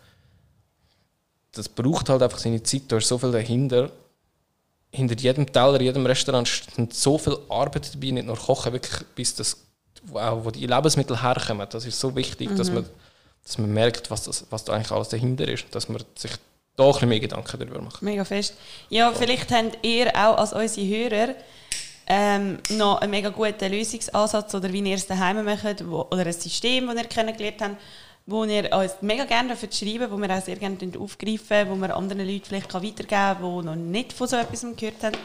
[1.54, 3.92] das braucht halt einfach seine Zeit, da ist so viel dahinter.
[4.92, 9.36] Hinter jedem Teller, jedem Restaurant steht so viel Arbeit dabei, nicht nur kochen, wirklich bis
[9.36, 9.58] das
[10.08, 11.68] wo auch wo die Lebensmittel herkommen.
[11.70, 12.86] Das ist so wichtig, dass, man,
[13.48, 15.66] dass man merkt, was, das, was da eigentlich alles dahinter ist.
[15.72, 16.32] Dass man sich
[16.76, 18.02] da ein bisschen mehr Gedanken darüber macht.
[18.02, 18.56] Mega fest.
[18.90, 21.36] Ja, vielleicht habt ihr auch als unsere Hörer
[22.08, 26.34] ähm, noch einen mega guten Lösungsansatz oder wie ihr es daheim macht wo, oder ein
[26.34, 27.76] System, das ihr kennengelernt habt,
[28.26, 32.28] wo ihr uns mega gerne schreiben wo wir auch sehr gerne aufgreifen wo wir anderen
[32.28, 35.18] Leuten vielleicht weitergeben kann, die noch nicht von so etwas gehört haben.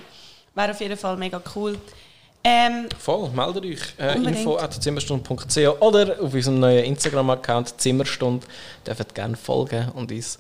[0.54, 1.76] Wäre auf jeden Fall mega cool.
[2.44, 3.80] Ähm, Voll, meldet euch.
[3.98, 8.46] Äh, info at zimmerstunde.ch oder auf unserem neuen Instagram-Account Zimmerstunde.
[8.86, 10.38] Dürft gerne folgen und uns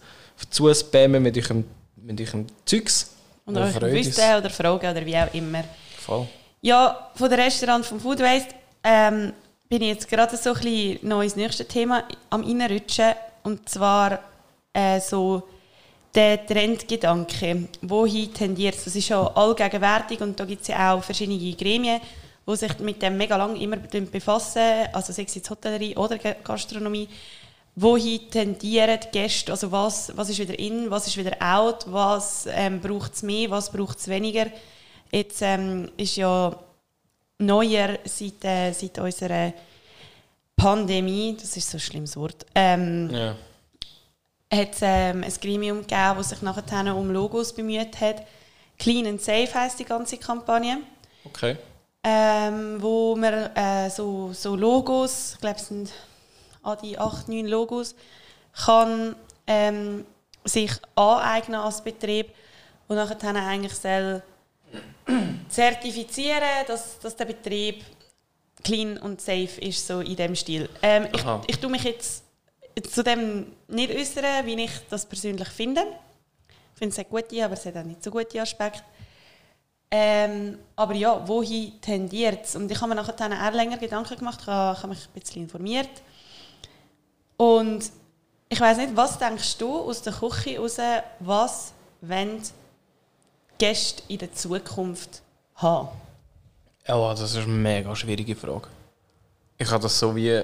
[0.50, 1.64] zuspammen mit eurem,
[1.96, 3.14] mit eurem Zeugs.
[3.44, 5.64] und euch wissen oder fragen oder wie auch immer.
[5.98, 6.26] Voll.
[6.60, 9.32] Ja, von der Restaurant vom Food Waste ähm,
[9.68, 13.14] bin ich jetzt gerade so ein bisschen noch ins nächste Thema am reinrutschen.
[13.44, 14.18] Und zwar
[14.72, 15.42] äh, so
[16.14, 17.68] der Trendgedanke.
[17.82, 18.84] Wohin tendiert es?
[18.84, 22.00] Das ist schon allgegenwärtig und da gibt es ja auch verschiedene Gremien,
[22.46, 26.36] die sich mit dem mega lang immer befassen, also sei es jetzt Hotellerie oder Ga-
[26.44, 27.08] Gastronomie.
[27.74, 29.52] Wohin tendieren die Gäste?
[29.52, 33.48] Also was, was ist wieder in, was ist wieder out, was ähm, braucht es mehr,
[33.50, 34.46] was braucht es weniger?
[35.10, 36.54] Jetzt ähm, ist ja
[37.38, 39.52] neuer seit, äh, seit unserer
[40.56, 43.34] Pandemie, das ist so ein schlimmes Wort, ähm, Ja.
[44.52, 48.26] Hat es ähm, ein Gremium gegeben, das sich nachher um Logos bemüht hat.
[48.78, 50.78] Clean and Safe heisst die ganze Kampagne.
[51.24, 51.56] Okay.
[52.04, 55.92] Ähm, wo man äh, so, so Logos, ich glaube es sind
[56.62, 57.94] an die 8, 9 Logos,
[58.64, 59.14] kann
[59.46, 60.04] ähm,
[60.44, 62.34] sich aneignen als Betrieb
[62.88, 64.22] und nachher dann eigentlich soll
[65.48, 67.84] zertifizieren, dass, dass der Betrieb
[68.64, 70.68] clean und safe ist, so in dem Stil.
[70.82, 72.24] Ähm, ich, ich tue mich jetzt
[72.90, 75.82] zu dem nicht äußern, wie ich das persönlich finde.
[76.72, 78.82] Ich finde es hat gute, aber es hat auch nicht so gute Aspekte.
[79.90, 82.56] Ähm, aber ja, wohin tendiert es?
[82.56, 85.06] Und ich habe mir nachher dann auch länger Gedanken gemacht, ich habe, ich habe mich
[85.06, 85.90] ein bisschen informiert.
[87.36, 87.90] Und
[88.48, 90.78] ich weiß nicht, was denkst du aus der Küche raus,
[91.20, 92.42] was wollen
[93.58, 95.22] Gäste in der Zukunft
[95.56, 95.88] haben?
[96.86, 98.68] Ja, das ist eine mega schwierige Frage.
[99.58, 100.42] Ich kann das so wie.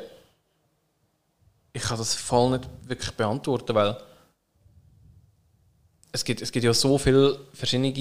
[1.73, 3.97] Ich kann das voll nicht wirklich beantworten, weil
[6.13, 7.93] es gibt, es gibt ja so viele verschiedene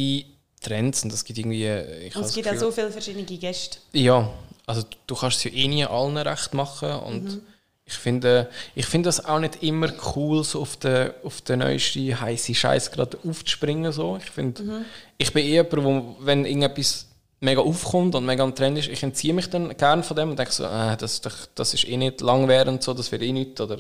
[0.61, 1.67] Trends und es gibt irgendwie.
[2.15, 3.79] Und es gibt auch so viele verschiedene Gäste.
[3.93, 4.29] Ja,
[4.65, 7.41] also du kannst es ja eh nie allen recht machen und
[7.87, 12.19] ich finde, ich finde das auch nicht immer cool, so auf den, auf den neuesten
[12.19, 13.93] heißen Scheiß gerade aufzuspringen.
[13.93, 14.17] So.
[14.17, 14.85] Ich, finde,
[15.17, 17.06] ich bin eher jemand, wo, wenn irgendetwas
[17.39, 20.39] mega aufkommt und mega am Trend ist, ich entziehe mich dann gerne von dem und
[20.39, 23.61] denke so, äh, das, das, das ist eh nicht langwährend, so, das wird eh nicht.
[23.61, 23.79] Oder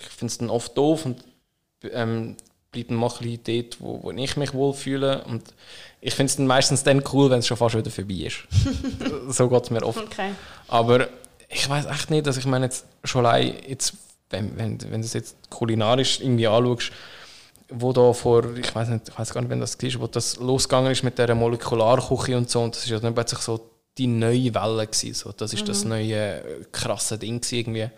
[0.00, 1.22] ich finde es dann oft doof und
[1.92, 2.36] ähm,
[2.72, 5.24] bleibe dann mal ein bisschen dort, wo, wo ich mich wohlfühle.
[5.24, 5.42] Und
[6.00, 8.44] ich finde es dann meistens dann cool, wenn es schon fast wieder vorbei ist.
[9.28, 9.98] so geht es mir oft.
[9.98, 10.30] Okay.
[10.68, 11.08] Aber
[11.48, 13.94] ich weiß echt nicht, dass ich meine jetzt schon allein, jetzt,
[14.30, 16.92] wenn, wenn, wenn du es jetzt kulinarisch irgendwie anschaust,
[17.70, 20.36] wo da vor, ich weiß nicht, ich weiß gar nicht, wenn das war, wo das
[20.36, 24.06] losgegangen ist mit der Molekularküche und so, und das ist ja dann plötzlich so die
[24.06, 25.32] neue Welle gewesen, so.
[25.32, 27.90] das ist das neue äh, krasse Ding gewesen, irgendwie.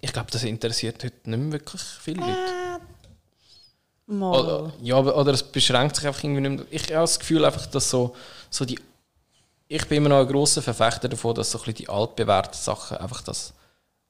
[0.00, 2.38] Ich glaube, das interessiert heute nicht mehr wirklich viele Leute.
[4.06, 4.40] Mal.
[4.40, 6.66] Oder, ja, oder es beschränkt sich einfach irgendwie nicht mehr.
[6.70, 8.14] Ich habe das Gefühl einfach, dass so,
[8.50, 8.78] so die...
[9.68, 12.98] Ich bin immer noch ein grosser Verfechter davon, dass so ein bisschen die altbewährten Sachen,
[12.98, 13.54] einfach das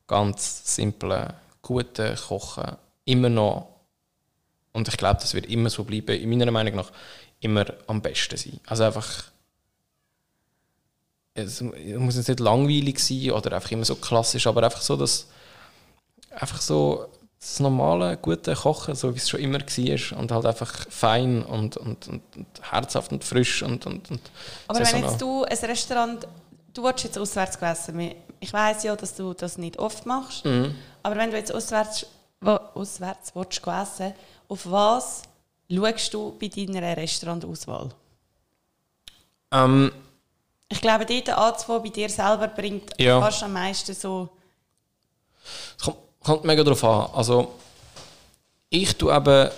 [0.08, 3.71] ganz simple, gute Kochen immer noch,
[4.72, 6.90] und ich glaube, das wird immer so bleiben, in meiner Meinung nach,
[7.40, 8.60] immer am besten sein.
[8.66, 9.24] Also einfach...
[11.34, 15.28] Es muss jetzt nicht langweilig sein oder einfach immer so klassisch, aber einfach so, dass
[16.30, 17.08] einfach so
[17.40, 20.18] das normale, gute Kochen, so wie es schon immer war.
[20.18, 24.20] Und halt einfach fein und, und, und, und herzhaft und frisch und, und, und
[24.68, 26.28] Aber wenn jetzt du ein Restaurant,
[26.74, 30.74] du willst jetzt auswärts essen, ich weiß ja, dass du das nicht oft machst, Mhm.
[31.02, 32.06] aber wenn du jetzt auswärts,
[32.42, 34.12] wo, auswärts willst essen,
[34.52, 35.22] auf was
[35.70, 37.88] schaust du bei deiner Restaurantauswahl?
[39.50, 39.90] Ähm,
[40.68, 43.20] Ich glaube, dort anzufangen bei dir selber bringt Ja.
[43.20, 44.28] fast am meisten so...
[45.78, 47.10] es kommt, kommt mega drauf an.
[47.14, 47.52] Also,
[48.68, 49.50] ich tue eben,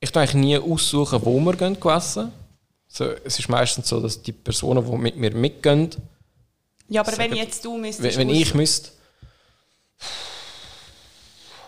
[0.00, 2.32] ich tue eigentlich nie aussuchen, wo wir gehen essen.
[2.88, 5.90] So, es ist meistens so, dass die Personen, die mit mir mitgehen,
[6.88, 8.02] Ja, aber Sagen- wenn jetzt du müsstest...
[8.16, 8.90] wenn, wenn ich müsste,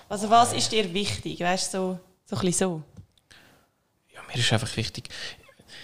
[0.08, 2.82] Also was ist dir wichtig, weißt du, so, so ein bisschen so?
[4.14, 5.08] Ja, mir ist einfach wichtig.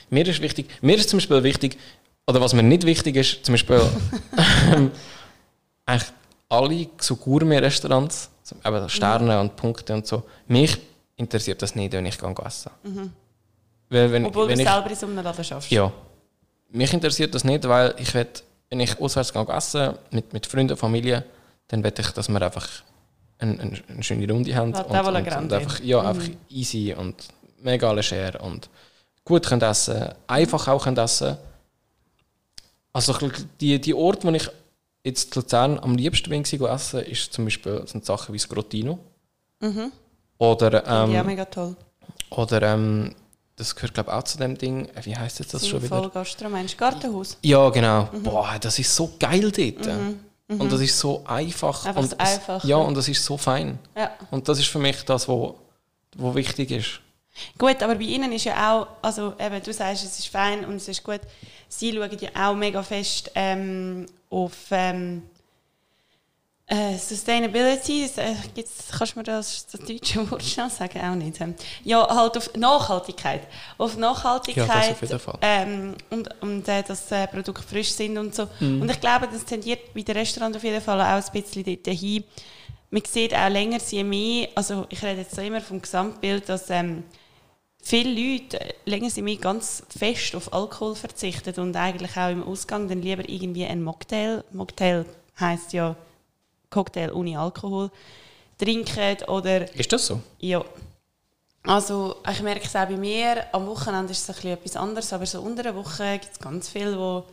[0.08, 0.70] Mir ist wichtig.
[0.80, 1.78] Mir ist zum Beispiel wichtig,
[2.26, 3.80] oder was mir nicht wichtig ist, zum Beispiel
[4.74, 4.90] ähm,
[5.84, 6.10] eigentlich
[6.48, 8.30] alle so Gourmet-Restaurants,
[8.64, 10.78] eben Sterne und Punkte und so, mich
[11.16, 12.70] interessiert das nicht, wenn ich gehe essen.
[13.90, 15.70] Weil, wenn, Obwohl wenn du ich, selber in so einem Laden schaffst.
[15.70, 15.92] Ja.
[16.70, 18.26] Mich interessiert das nicht, weil ich will,
[18.70, 21.24] wenn ich auswärts gehe essen mit, mit Freunden, Familie,
[21.68, 22.68] dann will ich, dass wir einfach
[23.38, 24.74] eine, eine, eine schöne Runde haben.
[24.74, 27.14] Und, und, und einfach, ja, einfach easy und
[27.60, 28.68] mega leger und
[29.24, 31.36] gut können essen, einfach auch können essen.
[32.92, 33.14] Also
[33.60, 34.48] die, die Orte, wo ich
[35.02, 38.48] jetzt in Luzern am liebsten bin, war, essen, ist zum Beispiel sind Sachen wie das
[38.48, 38.98] Grottino.
[40.38, 41.74] Oder, ich auch ähm, mega toll.
[42.30, 43.14] oder ähm,
[43.56, 45.96] das gehört glaube ich auch zu dem Ding, äh, wie heißt jetzt das schon wieder?
[45.96, 47.38] Sinnvoll Gastro, meinst du Gartenhaus?
[47.42, 48.08] Ja, genau.
[48.22, 49.86] Boah, das ist so geil dort.
[50.48, 51.86] Und das ist so einfach.
[51.86, 52.84] Einfach und einfach, Ja, ja.
[52.84, 53.78] und das ist so fein.
[53.96, 54.10] Ja.
[54.30, 55.58] Und das ist für mich das, wo,
[56.16, 57.00] wo wichtig ist.
[57.58, 60.76] Gut, aber bei Ihnen ist ja auch, also eben, du sagst, es ist fein und
[60.76, 61.20] es ist gut.
[61.68, 65.22] Sie schauen ja auch mega fest ähm, auf ähm,
[66.66, 68.04] äh, Sustainability.
[68.16, 71.00] Äh, gibt's, kannst du mir das, das deutsche Wort schnell sagen?
[71.00, 71.40] Auch nicht.
[71.40, 71.54] ähm.
[71.82, 73.42] Ja, halt auf Nachhaltigkeit.
[73.76, 74.68] Auf Nachhaltigkeit.
[74.68, 75.38] Ja, das auf jeden Fall.
[75.42, 78.48] Ähm, und und äh, dass äh, Produkte frisch sind und so.
[78.60, 78.82] Mhm.
[78.82, 81.86] Und ich glaube, das tendiert bei den Restaurants auf jeden Fall auch ein bisschen dort
[81.86, 82.24] hin.
[82.90, 86.70] Man sieht auch länger, je mehr, also ich rede jetzt so immer vom Gesamtbild, dass
[86.70, 87.02] ähm,
[87.82, 92.42] viele Leute äh, länger sie mehr ganz fest auf Alkohol verzichten und eigentlich auch im
[92.44, 95.04] Ausgang dann lieber irgendwie ein Mocktail, Mocktail
[95.38, 95.96] heisst ja
[96.74, 97.90] Cocktail ohne Alkohol,
[98.58, 100.20] trinken oder Ist das so?
[100.40, 100.64] ja.
[101.66, 105.12] Also ich merke es auch bei mir, am Wochenende ist es ein bisschen etwas anderes,
[105.14, 107.24] aber so unter der Woche gibt es ganz viele, wo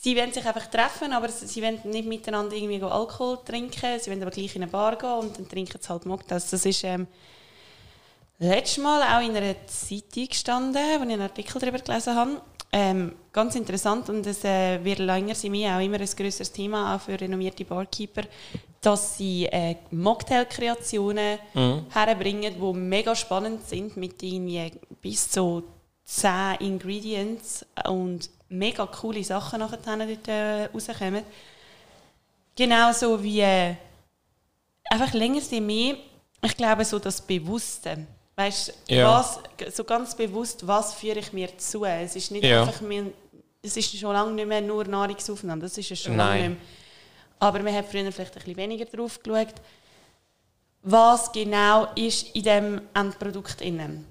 [0.00, 4.22] sie wollen sich einfach treffen, aber sie wollen nicht miteinander irgendwie Alkohol trinken, sie wollen
[4.22, 6.48] aber gleich in eine Bar gehen und dann trinken sie halt Mocktails.
[6.48, 7.06] Das ist ähm,
[8.38, 12.40] letztes Mal auch in einer Zeitung gestanden, wo ich einen Artikel darüber gelesen habe.
[12.74, 16.94] Ähm, ganz interessant und es äh, wird länger sie mir auch immer ein größeres Thema
[16.96, 18.22] auch für renommierte Barkeeper,
[18.80, 21.38] dass sie äh, Mocktail-Kreationen
[21.90, 24.72] herbringen, die mega spannend sind mit irgendwie
[25.02, 25.62] bis zu
[26.04, 31.24] 10 Ingredients und mega coole Sachen nachher dort äh, rauskommen.
[32.56, 33.74] Genauso wie äh,
[34.90, 35.96] einfach länger sie mehr,
[36.42, 38.06] ich glaube so das Bewusste.
[38.36, 39.18] Weißt Ja.
[39.18, 39.40] was,
[39.74, 41.84] so ganz bewusst, was führe ich mir zu?
[41.84, 42.62] Es ist nicht Ja.
[42.62, 43.04] einfach mehr,
[43.62, 46.28] es ist schon lange nicht mehr nur Nahrungsaufnahme, das ist es schon Nein.
[46.28, 46.68] lange nicht mehr.
[47.40, 49.54] Aber man hat früher vielleicht ein bisschen weniger drauf geschaut,
[50.82, 54.06] was genau ist in dem Endprodukt innen.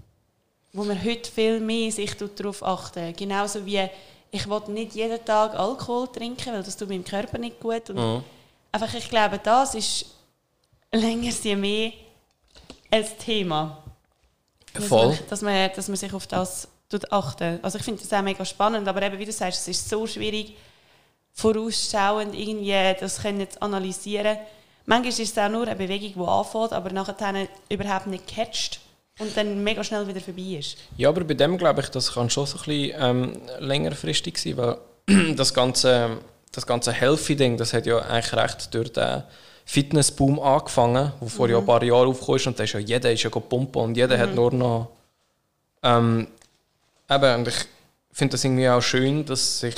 [0.74, 3.14] Wo man heute viel mehr sich darauf achten.
[3.16, 3.90] Genauso wie
[4.34, 7.90] ich will nicht jeden Tag Alkohol trinken, weil das tut meinem Körper nicht gut.
[7.90, 8.24] Und Mhm.
[8.72, 10.06] einfach, ich glaube, das ist
[10.94, 11.92] länger je mehr
[12.90, 13.84] ein Thema.
[14.74, 15.08] Dass Voll.
[15.08, 16.68] man, dass, man, dass man sich auf das
[17.10, 17.60] achten.
[17.62, 20.08] Also ich finde das auch mega spannend, aber eben, wie du sagst, es ist so
[20.08, 20.56] schwierig,
[21.34, 24.38] vorausschauend irgendwie das können zu analysieren.
[24.86, 28.80] Manchmal ist es auch nur eine Bewegung, die anfängt, aber nachher überhaupt nicht catcht
[29.20, 30.78] und dann mega schnell wieder vorbei ist.
[30.98, 34.58] Ja, aber bei dem glaube ich, das kann schon so ein bisschen ähm, längerfristig sein,
[34.58, 34.78] weil
[35.36, 36.18] das ganze,
[36.52, 39.24] das ganze Healthy-Ding, das hat ja eigentlich recht durch den
[39.72, 43.10] Fitnessboom angefangen, wo vor ja ein paar Jahren aufgekommen ist und da ist ja jeder
[43.10, 44.90] ist ja gepumpt und jeder hat nur noch
[45.82, 46.28] ähm,
[47.10, 47.56] eben, und ich
[48.12, 49.76] finde das irgendwie auch schön, dass sich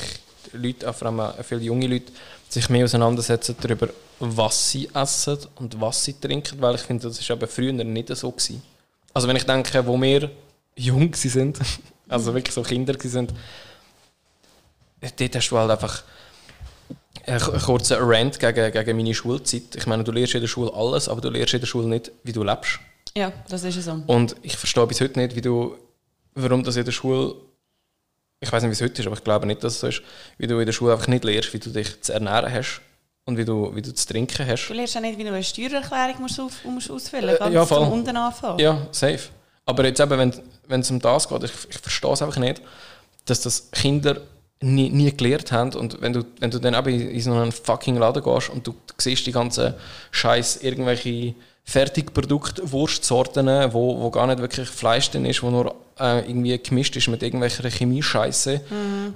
[0.52, 2.10] Leute, vor allem viele junge Leute,
[2.48, 3.88] sich mehr auseinandersetzen darüber,
[4.18, 8.16] was sie essen und was sie trinken, weil ich finde, das ist eben früher nicht
[8.16, 8.62] so gewesen.
[9.12, 10.28] Also wenn ich denke, wo wir
[10.74, 11.60] jung sind,
[12.08, 13.32] also wirklich so Kinder sind,
[15.00, 16.02] dort hast du halt einfach
[17.26, 19.74] einen kurzen Rant gegen, gegen meine Schulzeit.
[19.76, 22.10] Ich meine, du lernst in der Schule alles, aber du lernst in der Schule nicht,
[22.22, 22.78] wie du lebst.
[23.16, 24.02] Ja, das ist es so.
[24.06, 25.76] Und ich verstehe bis heute nicht, wie du,
[26.34, 27.34] warum das in der Schule,
[28.40, 30.02] ich weiß nicht, wie es heute ist, aber ich glaube nicht, dass es so ist,
[30.38, 32.80] wie du in der Schule einfach nicht lernst, wie du dich zu ernähren hast
[33.24, 34.66] und wie du, wie du zu trinken hast.
[34.68, 37.48] Du lernst ja nicht, wie du eine Steuererklärung musst auf, musst ausfüllen Äh, musst, ja,
[37.50, 37.78] ganz voll.
[37.84, 38.58] zum unten anfangen.
[38.58, 39.20] Ja, safe.
[39.64, 40.34] Aber jetzt eben, wenn,
[40.66, 42.60] wenn es um das geht, ich, ich verstehe es einfach nicht,
[43.24, 44.20] dass das Kinder
[44.64, 45.74] nie, nie gelernt haben.
[45.74, 48.74] Und wenn du, wenn du dann eben in, so einen fucking Laden gehst und du
[48.98, 49.74] siehst die ganzen
[50.10, 51.34] Scheiß irgendwelche
[51.64, 56.94] Fertigprodukte, Wurstsorten, wo, wo gar nicht wirklich Fleisch drin ist, wo nur äh, irgendwie gemischt
[56.96, 58.60] ist mit irgendwelcher Chemie-Scheiße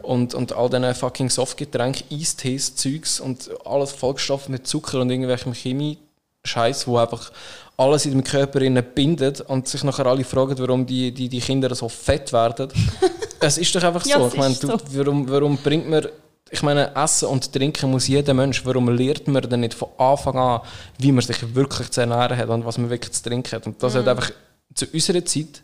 [0.03, 5.53] und, und all diesen fucking Softgetränken, Eistees, Zeugs und alles vollgestopft mit Zucker und irgendwelchem
[5.53, 7.32] Chemie-Scheiß, wo einfach
[7.79, 11.74] alles in dem Körper bindet und sich nachher alle fragen, warum die, die, die Kinder
[11.74, 12.68] so fett werden.
[13.41, 14.26] es ist doch einfach Ja, so.
[14.26, 14.79] es Ich meine, du, so.
[14.93, 16.07] warum, warum bringt man
[16.51, 18.64] ich meine, Essen und Trinken muss jeder Mensch.
[18.64, 20.61] Warum lernt man denn nicht von Anfang an,
[20.99, 23.66] wie man sich wirklich zu ernähren hat und was man wirklich zu trinken hat?
[23.66, 23.99] Und das Mhm.
[23.99, 24.31] hat einfach
[24.74, 25.62] zu unserer Zeit,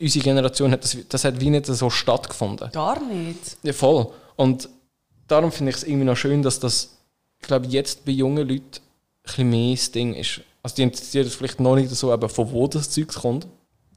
[0.00, 2.72] unsere Generation hat das, das hat wie nicht so stattgefunden.
[2.72, 3.56] Gar nicht.
[3.62, 4.08] Ja, voll.
[4.34, 4.68] Und
[5.28, 6.90] darum finde ich es irgendwie noch schön, dass das,
[7.40, 10.40] ich glaube, jetzt bei jungen Leuten ein bisschen mehr das Ding ist.
[10.62, 13.46] Also die interessiert es vielleicht noch nicht so, eben, von wo das Zeug kommt,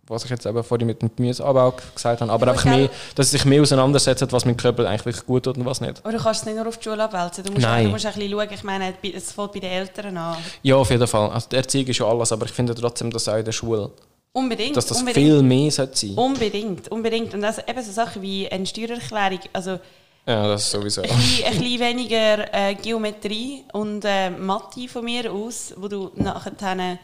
[0.07, 3.32] was ich jetzt eben vorhin mit dem Gemüseanbau gesagt habe, aber Ja, einfach mehr, dass
[3.32, 5.99] sich mehr auseinandersetzen, was mit dem Körper eigentlich gut tut und was nicht.
[6.03, 7.43] Aber du kannst es nicht nur auf die Schule abwälzen.
[7.43, 7.86] Du musst, Nein.
[7.86, 8.47] du musst ein bisschen schauen.
[8.51, 10.38] Ich meine, es fällt bei den Eltern an.
[10.61, 11.30] Ja, auf jeden Fall.
[11.30, 13.91] Also die Erziehung ist ja alles, aber ich finde trotzdem, dass auch in der Schule,
[14.34, 14.76] Unbedingt.
[14.76, 15.26] dass das unbedingt.
[15.26, 16.16] viel mehr sollte sein.
[16.16, 17.34] Unbedingt, unbedingt.
[17.34, 19.80] Und also eben so Sachen wie eine Steuererklärung, also
[20.26, 21.01] Ja, das sowieso.
[21.01, 26.11] ein bisschen, ein bisschen weniger äh, Geometrie und äh, Mathe von mir aus, wo du
[26.15, 26.99] nachher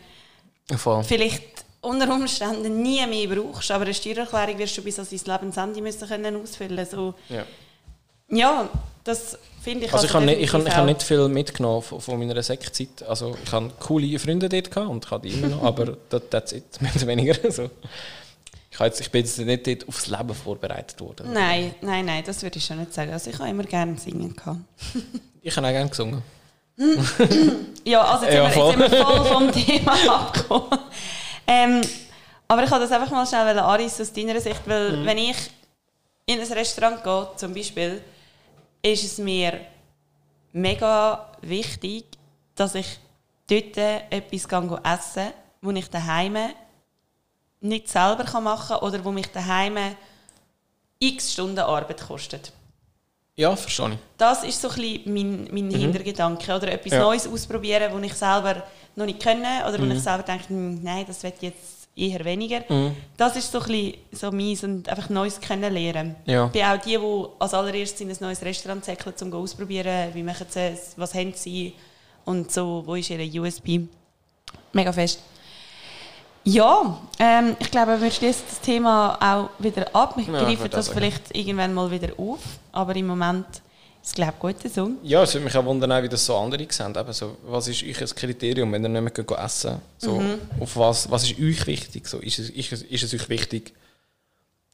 [0.78, 1.04] Voll.
[1.04, 5.82] vielleicht unter Umständen nie mehr brauchst, aber eine Steuererklärung wirst du bis an dein Lebensende
[5.82, 7.46] müssen können ausfüllen so Ja.
[8.32, 8.70] Ja,
[9.04, 12.00] das finde ich Also ich habe nicht, ich habe, ich definitiv nicht viel mitgenommen von,
[12.00, 13.04] von meiner Sektzeit.
[13.08, 16.30] Also ich habe coole Freunde dort gehabt und ich habe die immer noch, aber that,
[16.30, 17.52] that's it, mehr oder weniger.
[17.52, 17.70] So.
[18.80, 21.34] Ich, jetzt, ich bin jetzt nicht dort aufs Leben vorbereitet worden.
[21.34, 23.12] Nein, nein, nein, das würde ich schon nicht sagen.
[23.12, 24.36] Also ich habe immer gerne singen.
[25.42, 26.22] Ich habe auch gerne gesungen.
[27.86, 28.72] Ja, also jetzt, Ja, sind, wir, voll.
[28.82, 30.80] jetzt sind wir voll vom Thema abgekommen.
[31.48, 31.82] Ähm,
[32.48, 35.06] aber ich wollte das einfach mal schnell Aris aus deiner Sicht, weil Mhm.
[35.06, 35.38] wenn ich
[36.26, 38.02] in ein Restaurant gehe, zum Beispiel,
[38.82, 39.60] ist es mir
[40.52, 42.06] mega wichtig,
[42.56, 43.00] dass ich
[43.50, 46.36] dort etwas essen kann, wo ich daheim
[47.62, 49.78] nicht selber kann machen kann oder wo mich daheim
[51.00, 52.52] x Stunden Arbeit kostet.
[53.36, 53.98] Ja, verstehe ich.
[54.18, 56.54] Das ist so ein bisschen mein, mein Hintergedanke.
[56.54, 56.98] Oder etwas Mhm.
[56.98, 57.04] Ja.
[57.04, 58.64] Neues ausprobieren, das ich selber
[58.96, 59.92] noch nicht kenne oder wo Mhm.
[59.92, 62.64] ich selber denke, hm, nein, das wird jetzt eher weniger.
[63.18, 66.16] Das ist so ein bisschen so meins und einfach Neues kennenlernen.
[66.26, 66.46] Ja.
[66.48, 70.24] Ich bin auch die, die als allererstes in ein neues Restaurant zäckeln, um auszuprobieren, wie
[70.24, 71.74] machen sie es, was haben sie
[72.26, 73.88] und so, wo ist ihre USP.
[74.74, 75.22] Mega fest.
[76.44, 80.16] Ja, ähm, ich glaube, wir schließen das Thema auch wieder ab.
[80.18, 80.98] Wir Ja, greifen das sagen.
[81.00, 82.40] vielleicht irgendwann mal wieder auf,
[82.72, 83.46] aber im Moment
[84.02, 84.92] ist es, glaube ich, gut so.
[85.04, 86.96] Ja, es würde mich auch wundern, wie das so andere sehen.
[86.96, 90.40] Eben so, was ist euch ein Kriterium, wenn ihr nicht mehr geht essen so, Mhm.
[90.60, 92.08] auf was, was ist euch wichtig?
[92.08, 93.74] So, ist, es, ist, es, ist es euch wichtig,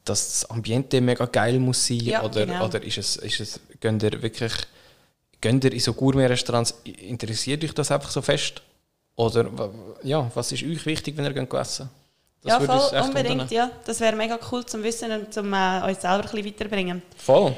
[0.06, 1.98] dass das Ambiente mega geil muss sein?
[2.02, 2.66] Ja, oder genau.
[2.66, 4.54] oder ist es, ist es, geht ihr wirklich
[5.42, 8.62] geht ihr in so Gourmet-Restaurants, interessiert euch das einfach so fest?
[9.16, 9.50] Oder
[10.04, 11.90] ja, was ist euch wichtig, wenn ihr geht essen
[12.44, 13.50] Das ja, voll, unbedingt.
[13.52, 13.72] Ja.
[13.86, 17.02] Das wäre mega cool zum Wissen und zum äh, uns selber ein bisschen weiterbringen.
[17.18, 17.56] Voll.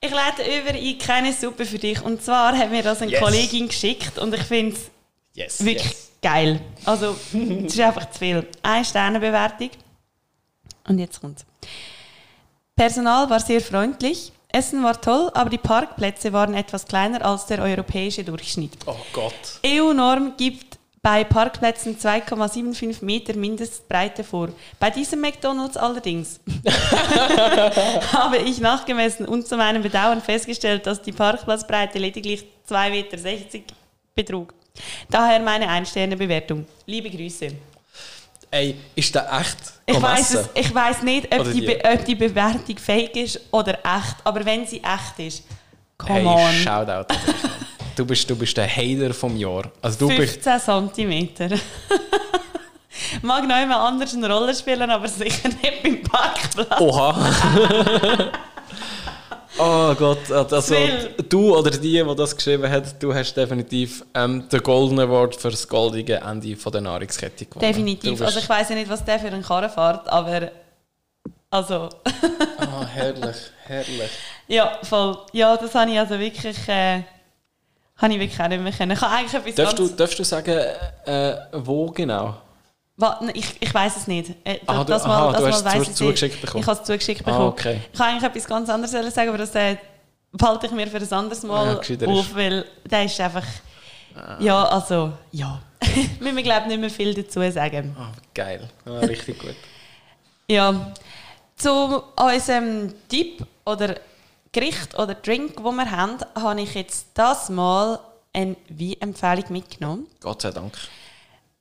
[0.00, 2.02] Ich leite über in keine Suppe für dich.
[2.02, 3.20] Und zwar hat mir das eine Yes.
[3.20, 4.90] Kollegin geschickt und ich finde es
[5.34, 5.64] Yes.
[5.64, 6.10] wirklich yes.
[6.22, 6.60] geil.
[6.84, 8.46] Also, es ist einfach zu viel.
[8.62, 9.70] Eine Sternebewertung.
[10.88, 11.44] Und jetzt kommt's.
[12.74, 14.32] Personal war sehr freundlich.
[14.48, 18.72] Essen war toll, aber die Parkplätze waren etwas kleiner als der europäische Durchschnitt.
[18.86, 19.60] Oh Gott.
[19.66, 20.75] EU-Norm gibt
[21.06, 24.48] bei Parkplätzen 2,75 Meter Mindestbreite vor.
[24.80, 26.40] Bei diesem McDonalds allerdings
[28.12, 33.74] habe ich nachgemessen und zu meinem Bedauern festgestellt, dass die Parkplatzbreite lediglich 2,60 Meter
[34.16, 34.52] betrug.
[35.08, 36.66] Daher meine Ein-Sterne-Bewertung.
[36.86, 37.52] Liebe Grüße.
[38.50, 41.84] Ey, ist der echt Ich weiß, es, ich weiss nicht, ob die, die?
[41.84, 45.44] Ob die Bewertung fake ist oder echt, aber wenn sie echt ist,
[45.96, 46.52] come Hey, on.
[46.52, 47.14] Shoutout.
[47.96, 49.72] Du bist, du bist der Hater vom Jahr.
[49.80, 50.42] Also du bist...
[50.42, 51.58] 15 cm.
[53.22, 56.80] Mag noch immer anders eine Rolle spielen, aber sicher nicht beim Parkplatz.
[56.80, 57.14] Oha.
[59.58, 61.14] oh Gott, also Will.
[61.28, 65.50] du oder die, die das geschrieben hat, du hast definitiv ähm, den Golden Award für
[65.50, 67.66] das goldige Ende von der Nahrungskette gewonnen.
[67.66, 68.20] Definitiv.
[68.20, 70.50] Also ich weiß ja nicht, was der für einen Karren fährt, aber
[71.50, 71.88] also
[72.58, 74.10] Ah, herrlich, herrlich.
[74.48, 75.18] ja, voll.
[75.32, 77.02] Ja, das habe ich also wirklich, äh,
[77.98, 78.92] habe ich wirklich auch nicht mehr können.
[78.92, 80.58] Ich habe eigentlich etwas Darfst du, darfst du sagen,
[81.06, 82.36] äh, wo genau?
[83.34, 84.30] Ich, ich weiß es nicht.
[84.44, 85.96] Äh, Aha, du- das aha, mal, das du mal hast es ich nicht.
[85.96, 86.62] zugeschickt bekommen.
[86.62, 87.48] Ich habe es zugeschickt Ah, bekommen.
[87.48, 87.80] okay.
[87.92, 89.76] Ich kann eigentlich etwas ganz anderes sagen, aber das äh,
[90.32, 93.44] behalte ich mir für ein anderes Mal Ja, auf, weil der ist einfach...
[94.40, 95.60] Ja, also, ja.
[96.20, 97.94] Müssen wir, glaube ich, nicht mehr viel dazu sagen.
[97.98, 98.66] Ah, geil.
[98.86, 99.54] Ah, richtig gut.
[100.48, 100.92] Ja,
[101.56, 103.96] zu unserem Tipp oder
[104.56, 108.00] Gericht oder Drink, wo wir haben, habe ich jetzt das Mal
[108.32, 110.06] eine Weinempfehlung mitgenommen.
[110.18, 110.72] Gott sei Dank.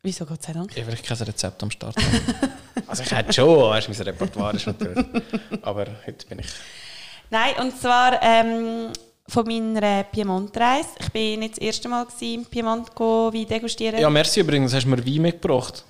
[0.02, 0.72] Wieso Gott sei Dank?
[0.78, 1.96] Ich will kein Rezept am Start.
[2.88, 5.04] Also ich hätte schon, weißt, mein Repertoire ist natürlich.
[5.62, 6.48] Aber heute bin ich...
[7.32, 8.92] Nein, und zwar ähm,
[9.28, 10.90] von meiner Piemont-Reise.
[11.00, 14.00] Ich bin nicht das erste Mal im Piemont go Wein degustieren.
[14.00, 15.84] Ja, merci übrigens, hast du mir Wein mitgebracht.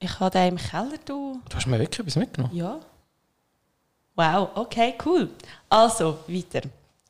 [0.00, 0.98] Ich habe den im Keller.
[1.04, 1.40] Du.
[1.48, 2.54] Du hast mir wirklich etwas mitgenommen.
[2.54, 2.80] Ja.
[4.18, 5.28] Wow, okay, cool.
[5.70, 6.62] Also, weiter.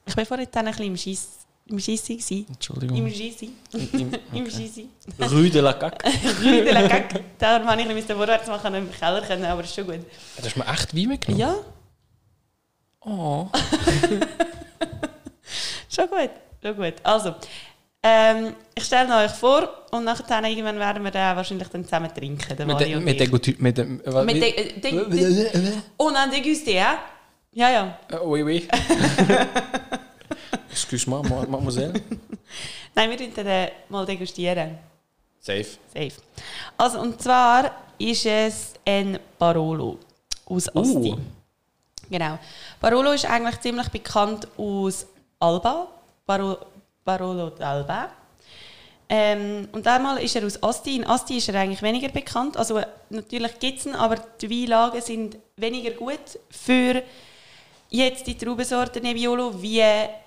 [0.06, 1.28] Ich war vorhin dann ein bisschen im Schiss,
[1.66, 2.44] im Schissi.
[2.46, 2.98] Entschuldigung.
[2.98, 3.50] Im Schissi.
[3.72, 4.90] Im, Im Schissi.
[5.18, 6.04] Rue de la Caque.
[6.42, 7.24] Rue de la Caque.
[7.38, 10.00] Darum habe ich ein bisschen vorwärts machen im Keller können, aber ist schon gut.
[10.36, 11.40] Du hast mir echt Wein mitgenommen?
[11.40, 11.54] Ja,
[13.00, 13.46] Oh.
[15.88, 16.30] schon gut.
[16.62, 16.94] Schon gut.
[17.02, 17.34] Also,
[18.02, 22.56] ähm, ich stelle euch vor und nachher irgendwann werden wir den wahrscheinlich dann zusammen trinken.
[22.56, 24.00] Der Mit, de, und mit, mit dem...
[24.04, 26.98] was- Mit wie- de, äh, de, de, on a dégusté, hein?
[27.52, 27.98] Ja, ja.
[28.10, 28.68] Äh, oui, oui.
[30.70, 31.92] Excuse-moi, ma- mademoiselle.
[32.94, 34.78] Nein, wir werden den mal degustieren.
[35.40, 35.66] Safe.
[35.92, 36.12] Safe.
[36.76, 39.98] Also, und zwar ist es ein Barolo
[40.46, 41.12] aus Asti.
[41.12, 41.18] Uh.
[42.10, 42.38] Genau.
[42.80, 45.06] Barolo ist eigentlich ziemlich bekannt aus
[45.40, 45.88] Alba.
[46.26, 46.58] Baro,
[47.08, 48.10] Barolo d'Alba.
[49.08, 50.96] Ähm, und einmal ist er aus Asti.
[50.96, 52.58] In Asti ist er eigentlich weniger bekannt.
[52.58, 57.02] Also natürlich gibt es ihn, aber die Weinlagen sind weniger gut für
[57.88, 59.82] jetzt die Traubensorte Nebbiolo wie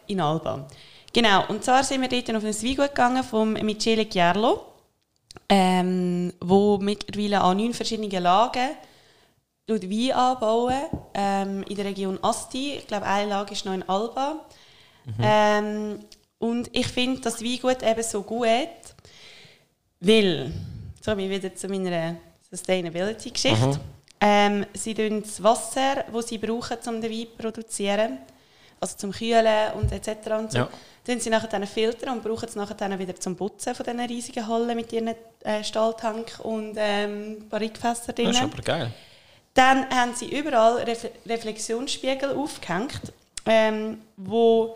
[0.08, 0.68] in Alba.
[1.14, 4.66] Genau, und zwar sind wir dort auf ein Weingut gegangen vom Michele Chiarlo,
[5.50, 8.70] ähm, wo mittlerweile an neun verschiedenen Lagen
[9.68, 12.74] Wein anbauen ähm, in der Region Asti.
[12.78, 14.40] Ich glaube, eine Lage ist noch in Alba.
[15.22, 16.00] Ähm,
[16.42, 18.68] und ich finde das Weingut eben so gut,
[20.00, 20.52] weil,
[21.06, 22.16] komme ich wieder zu meiner
[22.50, 23.80] Sustainability-Geschichte.
[24.20, 28.18] Ähm, sie tun das Wasser, das sie brauchen, um den Wein zu produzieren,
[28.80, 30.28] also zum Kühlen und etc.
[30.38, 30.70] Und so, Ja.
[31.06, 34.00] tun sie nachher dann filtern und brauchen es nachher dann wieder zum Putzen von diesen
[34.00, 38.28] riesigen Hallen mit ihren äh, Stahltank und ähm, Barrikfässer drin.
[38.28, 38.92] Das ist aber geil.
[39.54, 43.02] Dann haben sie überall Ref Reflexionsspiegel aufgehängt,
[43.46, 44.76] ähm, wo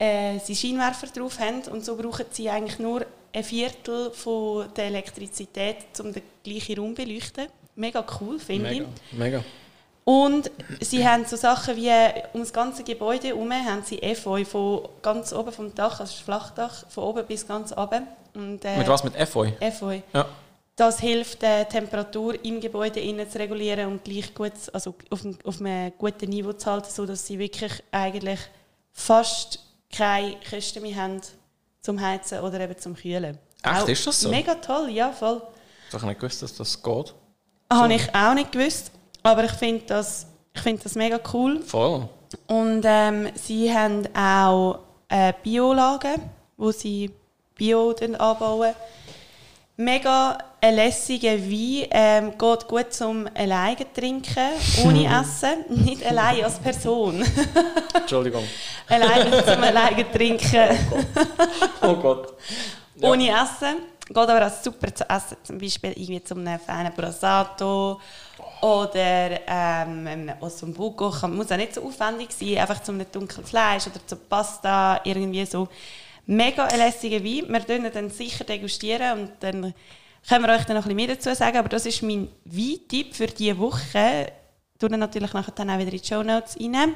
[0.00, 4.86] äh, sie Scheinwerfer drauf haben und so brauchen sie eigentlich nur ein Viertel von der
[4.86, 7.46] Elektrizität, um den gleichen Raum zu beleuchten.
[7.76, 8.82] Mega cool, finde ich.
[9.12, 9.44] Mega.
[10.04, 11.90] Und sie haben so Sachen wie
[12.32, 16.20] um das ganze Gebäude herum haben sie Efeu von ganz oben vom Dach, also das
[16.20, 18.06] Flachdach, von oben bis ganz oben.
[18.34, 19.04] Und, äh, Mit was?
[19.04, 19.50] Mit Efeu?
[19.60, 20.00] Efeu.
[20.12, 20.26] Ja.
[20.74, 25.38] Das hilft, die Temperatur im Gebäude innen zu regulieren und gleich gut, also auf, einem-
[25.44, 28.40] auf einem guten Niveau zu halten, sodass sie wirklich eigentlich
[28.92, 29.60] fast
[29.92, 31.20] keine Kosten mehr haben
[31.80, 33.38] zum Heizen oder eben zum Kühlen.
[33.62, 34.28] Echt, Auch ist das so?
[34.30, 35.42] Mega toll, ja, voll.
[35.88, 37.14] Ich habe nicht gewusst, dass das geht.
[37.72, 38.90] Habe ich auch nicht gewusst,
[39.22, 41.60] aber ich finde das, ich find das mega cool.
[41.62, 42.08] Voll.
[42.46, 46.22] Und ähm, sie haben auch äh, Biolagen,
[46.56, 47.10] wo sie
[47.54, 48.74] Bio anbauen.
[49.76, 54.50] Mega ein lässiger Wein, ähm, geht gut zum alleine trinken,
[54.84, 57.24] ohne Essen, nicht allein als Person.
[57.94, 58.44] Entschuldigung.
[58.88, 60.78] alleine zum alleine trinken,
[61.82, 62.34] Oh Gott.
[62.96, 63.08] Ja.
[63.10, 63.76] ohne Essen.
[64.06, 68.00] Geht aber auch super zu essen, zum Beispiel irgendwie zum einem feinen Brasato
[68.60, 73.86] Oder ähm, ein Ossobuco kann, muss auch nicht so aufwendig sein, einfach zum dunklen Fleisch
[73.86, 75.68] oder zum Pasta, irgendwie so.
[76.26, 77.46] Mega lässiger Wein.
[77.48, 79.72] Wir degustieren dann sicher degustieren und dann
[80.28, 81.56] können wir euch dann noch ein bisschen mehr dazu sagen.
[81.56, 84.32] Aber das ist mein Weintipp für diese Woche.
[84.74, 86.94] Ich tue natürlich nachher dann auch wieder in die Show Notes rein,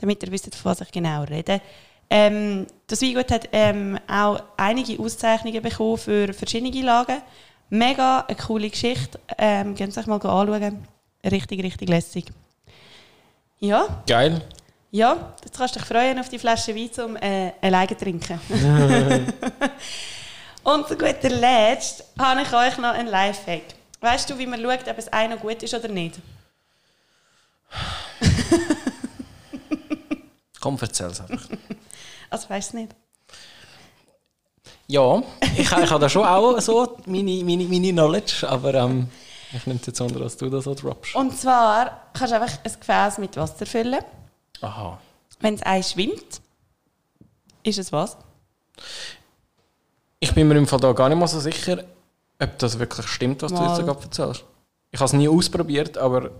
[0.00, 1.60] damit ihr wisst, von was ich genau rede.
[2.08, 7.22] Ähm, das Weingut hat ähm, auch einige Auszeichnungen bekommen für verschiedene Lagen.
[7.68, 9.20] Mega eine coole Geschichte.
[9.38, 10.84] Ähm, Gehen Sie euch mal anschauen.
[11.24, 12.26] Richtig, richtig lässig.
[13.60, 14.40] Ja, Geil.
[14.90, 18.40] ja, jetzt kannst du dich freuen auf die Flasche Wein zum äh, alleine trinken.
[20.72, 23.62] Und zu guter Letzt habe ich euch noch einen Lifehack.
[24.00, 26.20] Weißt du, wie man schaut, ob es einer gut ist oder nicht?
[30.60, 31.48] Komm, erzähl's einfach.
[32.28, 32.94] Also weißt du nicht.
[34.86, 35.22] Ja,
[35.56, 39.08] ich, ich habe da schon auch so meine, meine, meine Knowledge, aber ähm,
[39.52, 41.16] ich nehme es jetzt unter, dass du das so droppst.
[41.16, 44.04] Und zwar kannst du einfach ein Gefäß mit Wasser füllen.
[44.60, 45.00] Aha.
[45.40, 46.40] Wenn es Eis schwimmt,
[47.64, 48.16] ist es was?
[50.20, 51.82] Ich bin mir im Fall da gar nicht mal so sicher,
[52.38, 53.76] ob das wirklich stimmt, was du Mal.
[53.76, 54.44] jetzt gerade erzählst.
[54.90, 56.30] Ich habe es nie ausprobiert, aber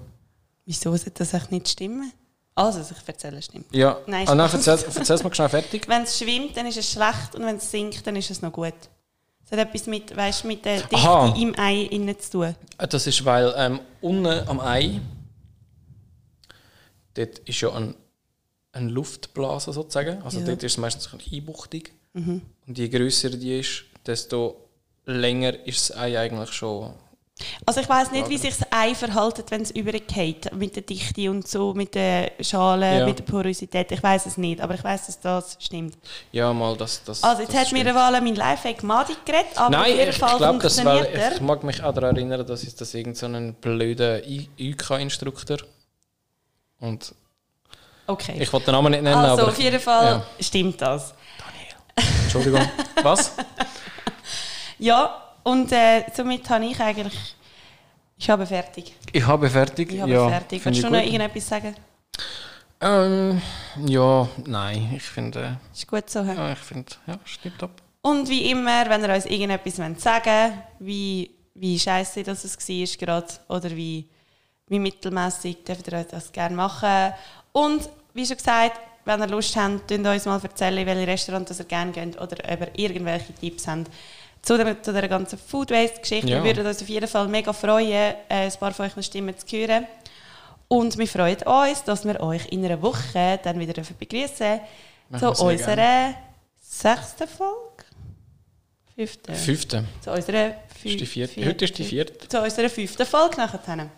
[0.66, 2.12] Wieso sollte das echt nicht stimmen?
[2.54, 3.74] Also, was ich erzähle, stimmt.
[3.74, 3.96] ja.
[4.06, 5.88] Nein, ah, nein erzähl, erzähl's mal schnell fertig.
[5.88, 8.52] Wenn es schwimmt, dann ist es schlecht und wenn es sinkt, dann ist es noch
[8.52, 8.74] gut.
[9.44, 11.34] Es hat etwas mit, weißt, mit der Dichte Aha.
[11.36, 12.54] im Ei innen zu tun.
[12.78, 15.00] Äh, Das ist, weil ähm, unten am Ei,
[17.14, 17.94] dort ist ja ein,
[18.72, 20.22] ein Luftblase sozusagen.
[20.22, 20.46] Also Ja.
[20.46, 21.46] dort ist es meistens ein bisschen
[22.14, 22.42] einbuchtig.
[22.66, 24.56] Und je grösser die ist, desto
[25.06, 26.92] länger ist das Ei eigentlich schon.
[27.64, 31.30] Also ich weiß nicht, wie sich das Ei verhält, wenn es übergeht mit der Dichte
[31.30, 33.06] und so, mit der Schale, Ja.
[33.06, 33.90] mit der Porosität.
[33.92, 35.96] Ich weiß es nicht, aber ich weiß, dass das stimmt.
[36.32, 37.02] Ja, mal das.
[37.02, 37.94] das Also jetzt das hat mir stimmt.
[37.94, 41.32] Wahl mein Lifehack Madi geredet, aber Nein, auf jeden Fall ich glaube, das weil funktioniert
[41.36, 44.20] ich mag mich auch daran erinnern, dass ist das irgend so ein blöder
[44.60, 45.58] UK-Instruktor.
[46.80, 47.14] Und
[48.06, 48.36] Okay.
[48.38, 50.26] ich wollte den Namen nicht nennen, also aber auf jeden Fall Ja.
[50.40, 51.14] stimmt das.
[52.22, 52.68] Entschuldigung.
[53.02, 53.34] Was?
[54.78, 57.36] Ja, und äh, somit habe ich eigentlich...
[58.16, 58.94] Ich habe fertig.
[59.12, 59.92] Ich habe fertig.
[59.92, 60.64] Ich habe ja, fertig.
[60.64, 61.06] Willst du noch gut.
[61.06, 61.74] irgendetwas sagen?
[62.82, 63.40] Ähm,
[63.86, 66.22] ja, nein, ich finde, Ist gut so.
[66.24, 66.34] hä?
[66.34, 67.70] ja, ich finde, ja, stimmt ab.
[68.02, 72.96] Und wie immer, wenn ihr uns irgendetwas wollt sagen wie, wie scheiße das es war
[72.98, 74.08] gerade oder wie,
[74.68, 77.12] wie mittelmäßig, dürft ihr das gerne machen.
[77.52, 81.06] Und wie schon gesagt, wenn ihr Lust habt, könnt ihr uns mal erzählen, in welche
[81.06, 83.90] Restaurants ihr gerne geht oder ob ihr irgendwelche Tipps habt
[84.42, 86.30] zu der, zu der ganzen Food Waste-Geschichte.
[86.30, 86.42] Ja.
[86.42, 89.56] Wir würden uns auf jeden Fall mega freuen, äh, ein paar von euren Stimmen zu
[89.56, 89.86] hören.
[90.68, 94.60] Und wir freuen uns, dass wir euch in einer Woche dann wieder begrüßen
[95.18, 96.14] zu unserer
[96.60, 97.84] sechsten Folge.
[98.94, 99.34] Fünfte.
[99.34, 99.84] Fünfte.
[100.00, 101.46] Zu unserer fü Ist die vierte.
[101.46, 102.28] Heute ist die vierte.
[102.28, 103.90] Zu unserer fünften Folge nachher.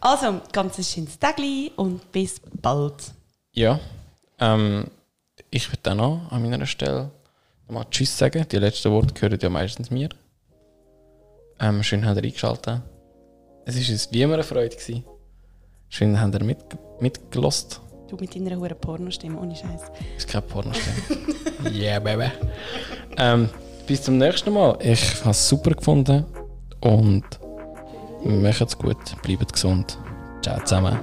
[0.00, 2.94] Also, ganz ein schönes Tagli und bis bald.
[3.52, 3.80] Ja.
[4.38, 4.86] Ähm,
[5.50, 7.10] ich würde dann auch an meiner Stelle
[7.68, 8.46] mal Tschüss sagen.
[8.50, 10.08] Die letzten Worte gehören ja meistens mir.
[11.58, 12.82] Ähm, schön habt ihr eingeschaltet.
[13.64, 14.76] Es war uns wie immer eine Freude.
[14.76, 15.04] Gewesen.
[15.88, 16.58] Schön habt ihr mit,
[17.00, 17.80] mitgelost.
[18.08, 19.82] Du mit deiner hohen Pornostimme, ohne Scheiß.
[20.16, 20.96] Ist kein Pornostimme.
[21.72, 22.30] yeah, baby.
[23.16, 23.48] Ähm,
[23.86, 24.78] bis zum nächsten Mal.
[24.80, 26.24] Ich habe es super gefunden.
[26.80, 27.24] Und
[28.24, 28.98] macht's gut.
[29.22, 29.98] Bleibt gesund.
[30.42, 30.98] Ciao zusammen.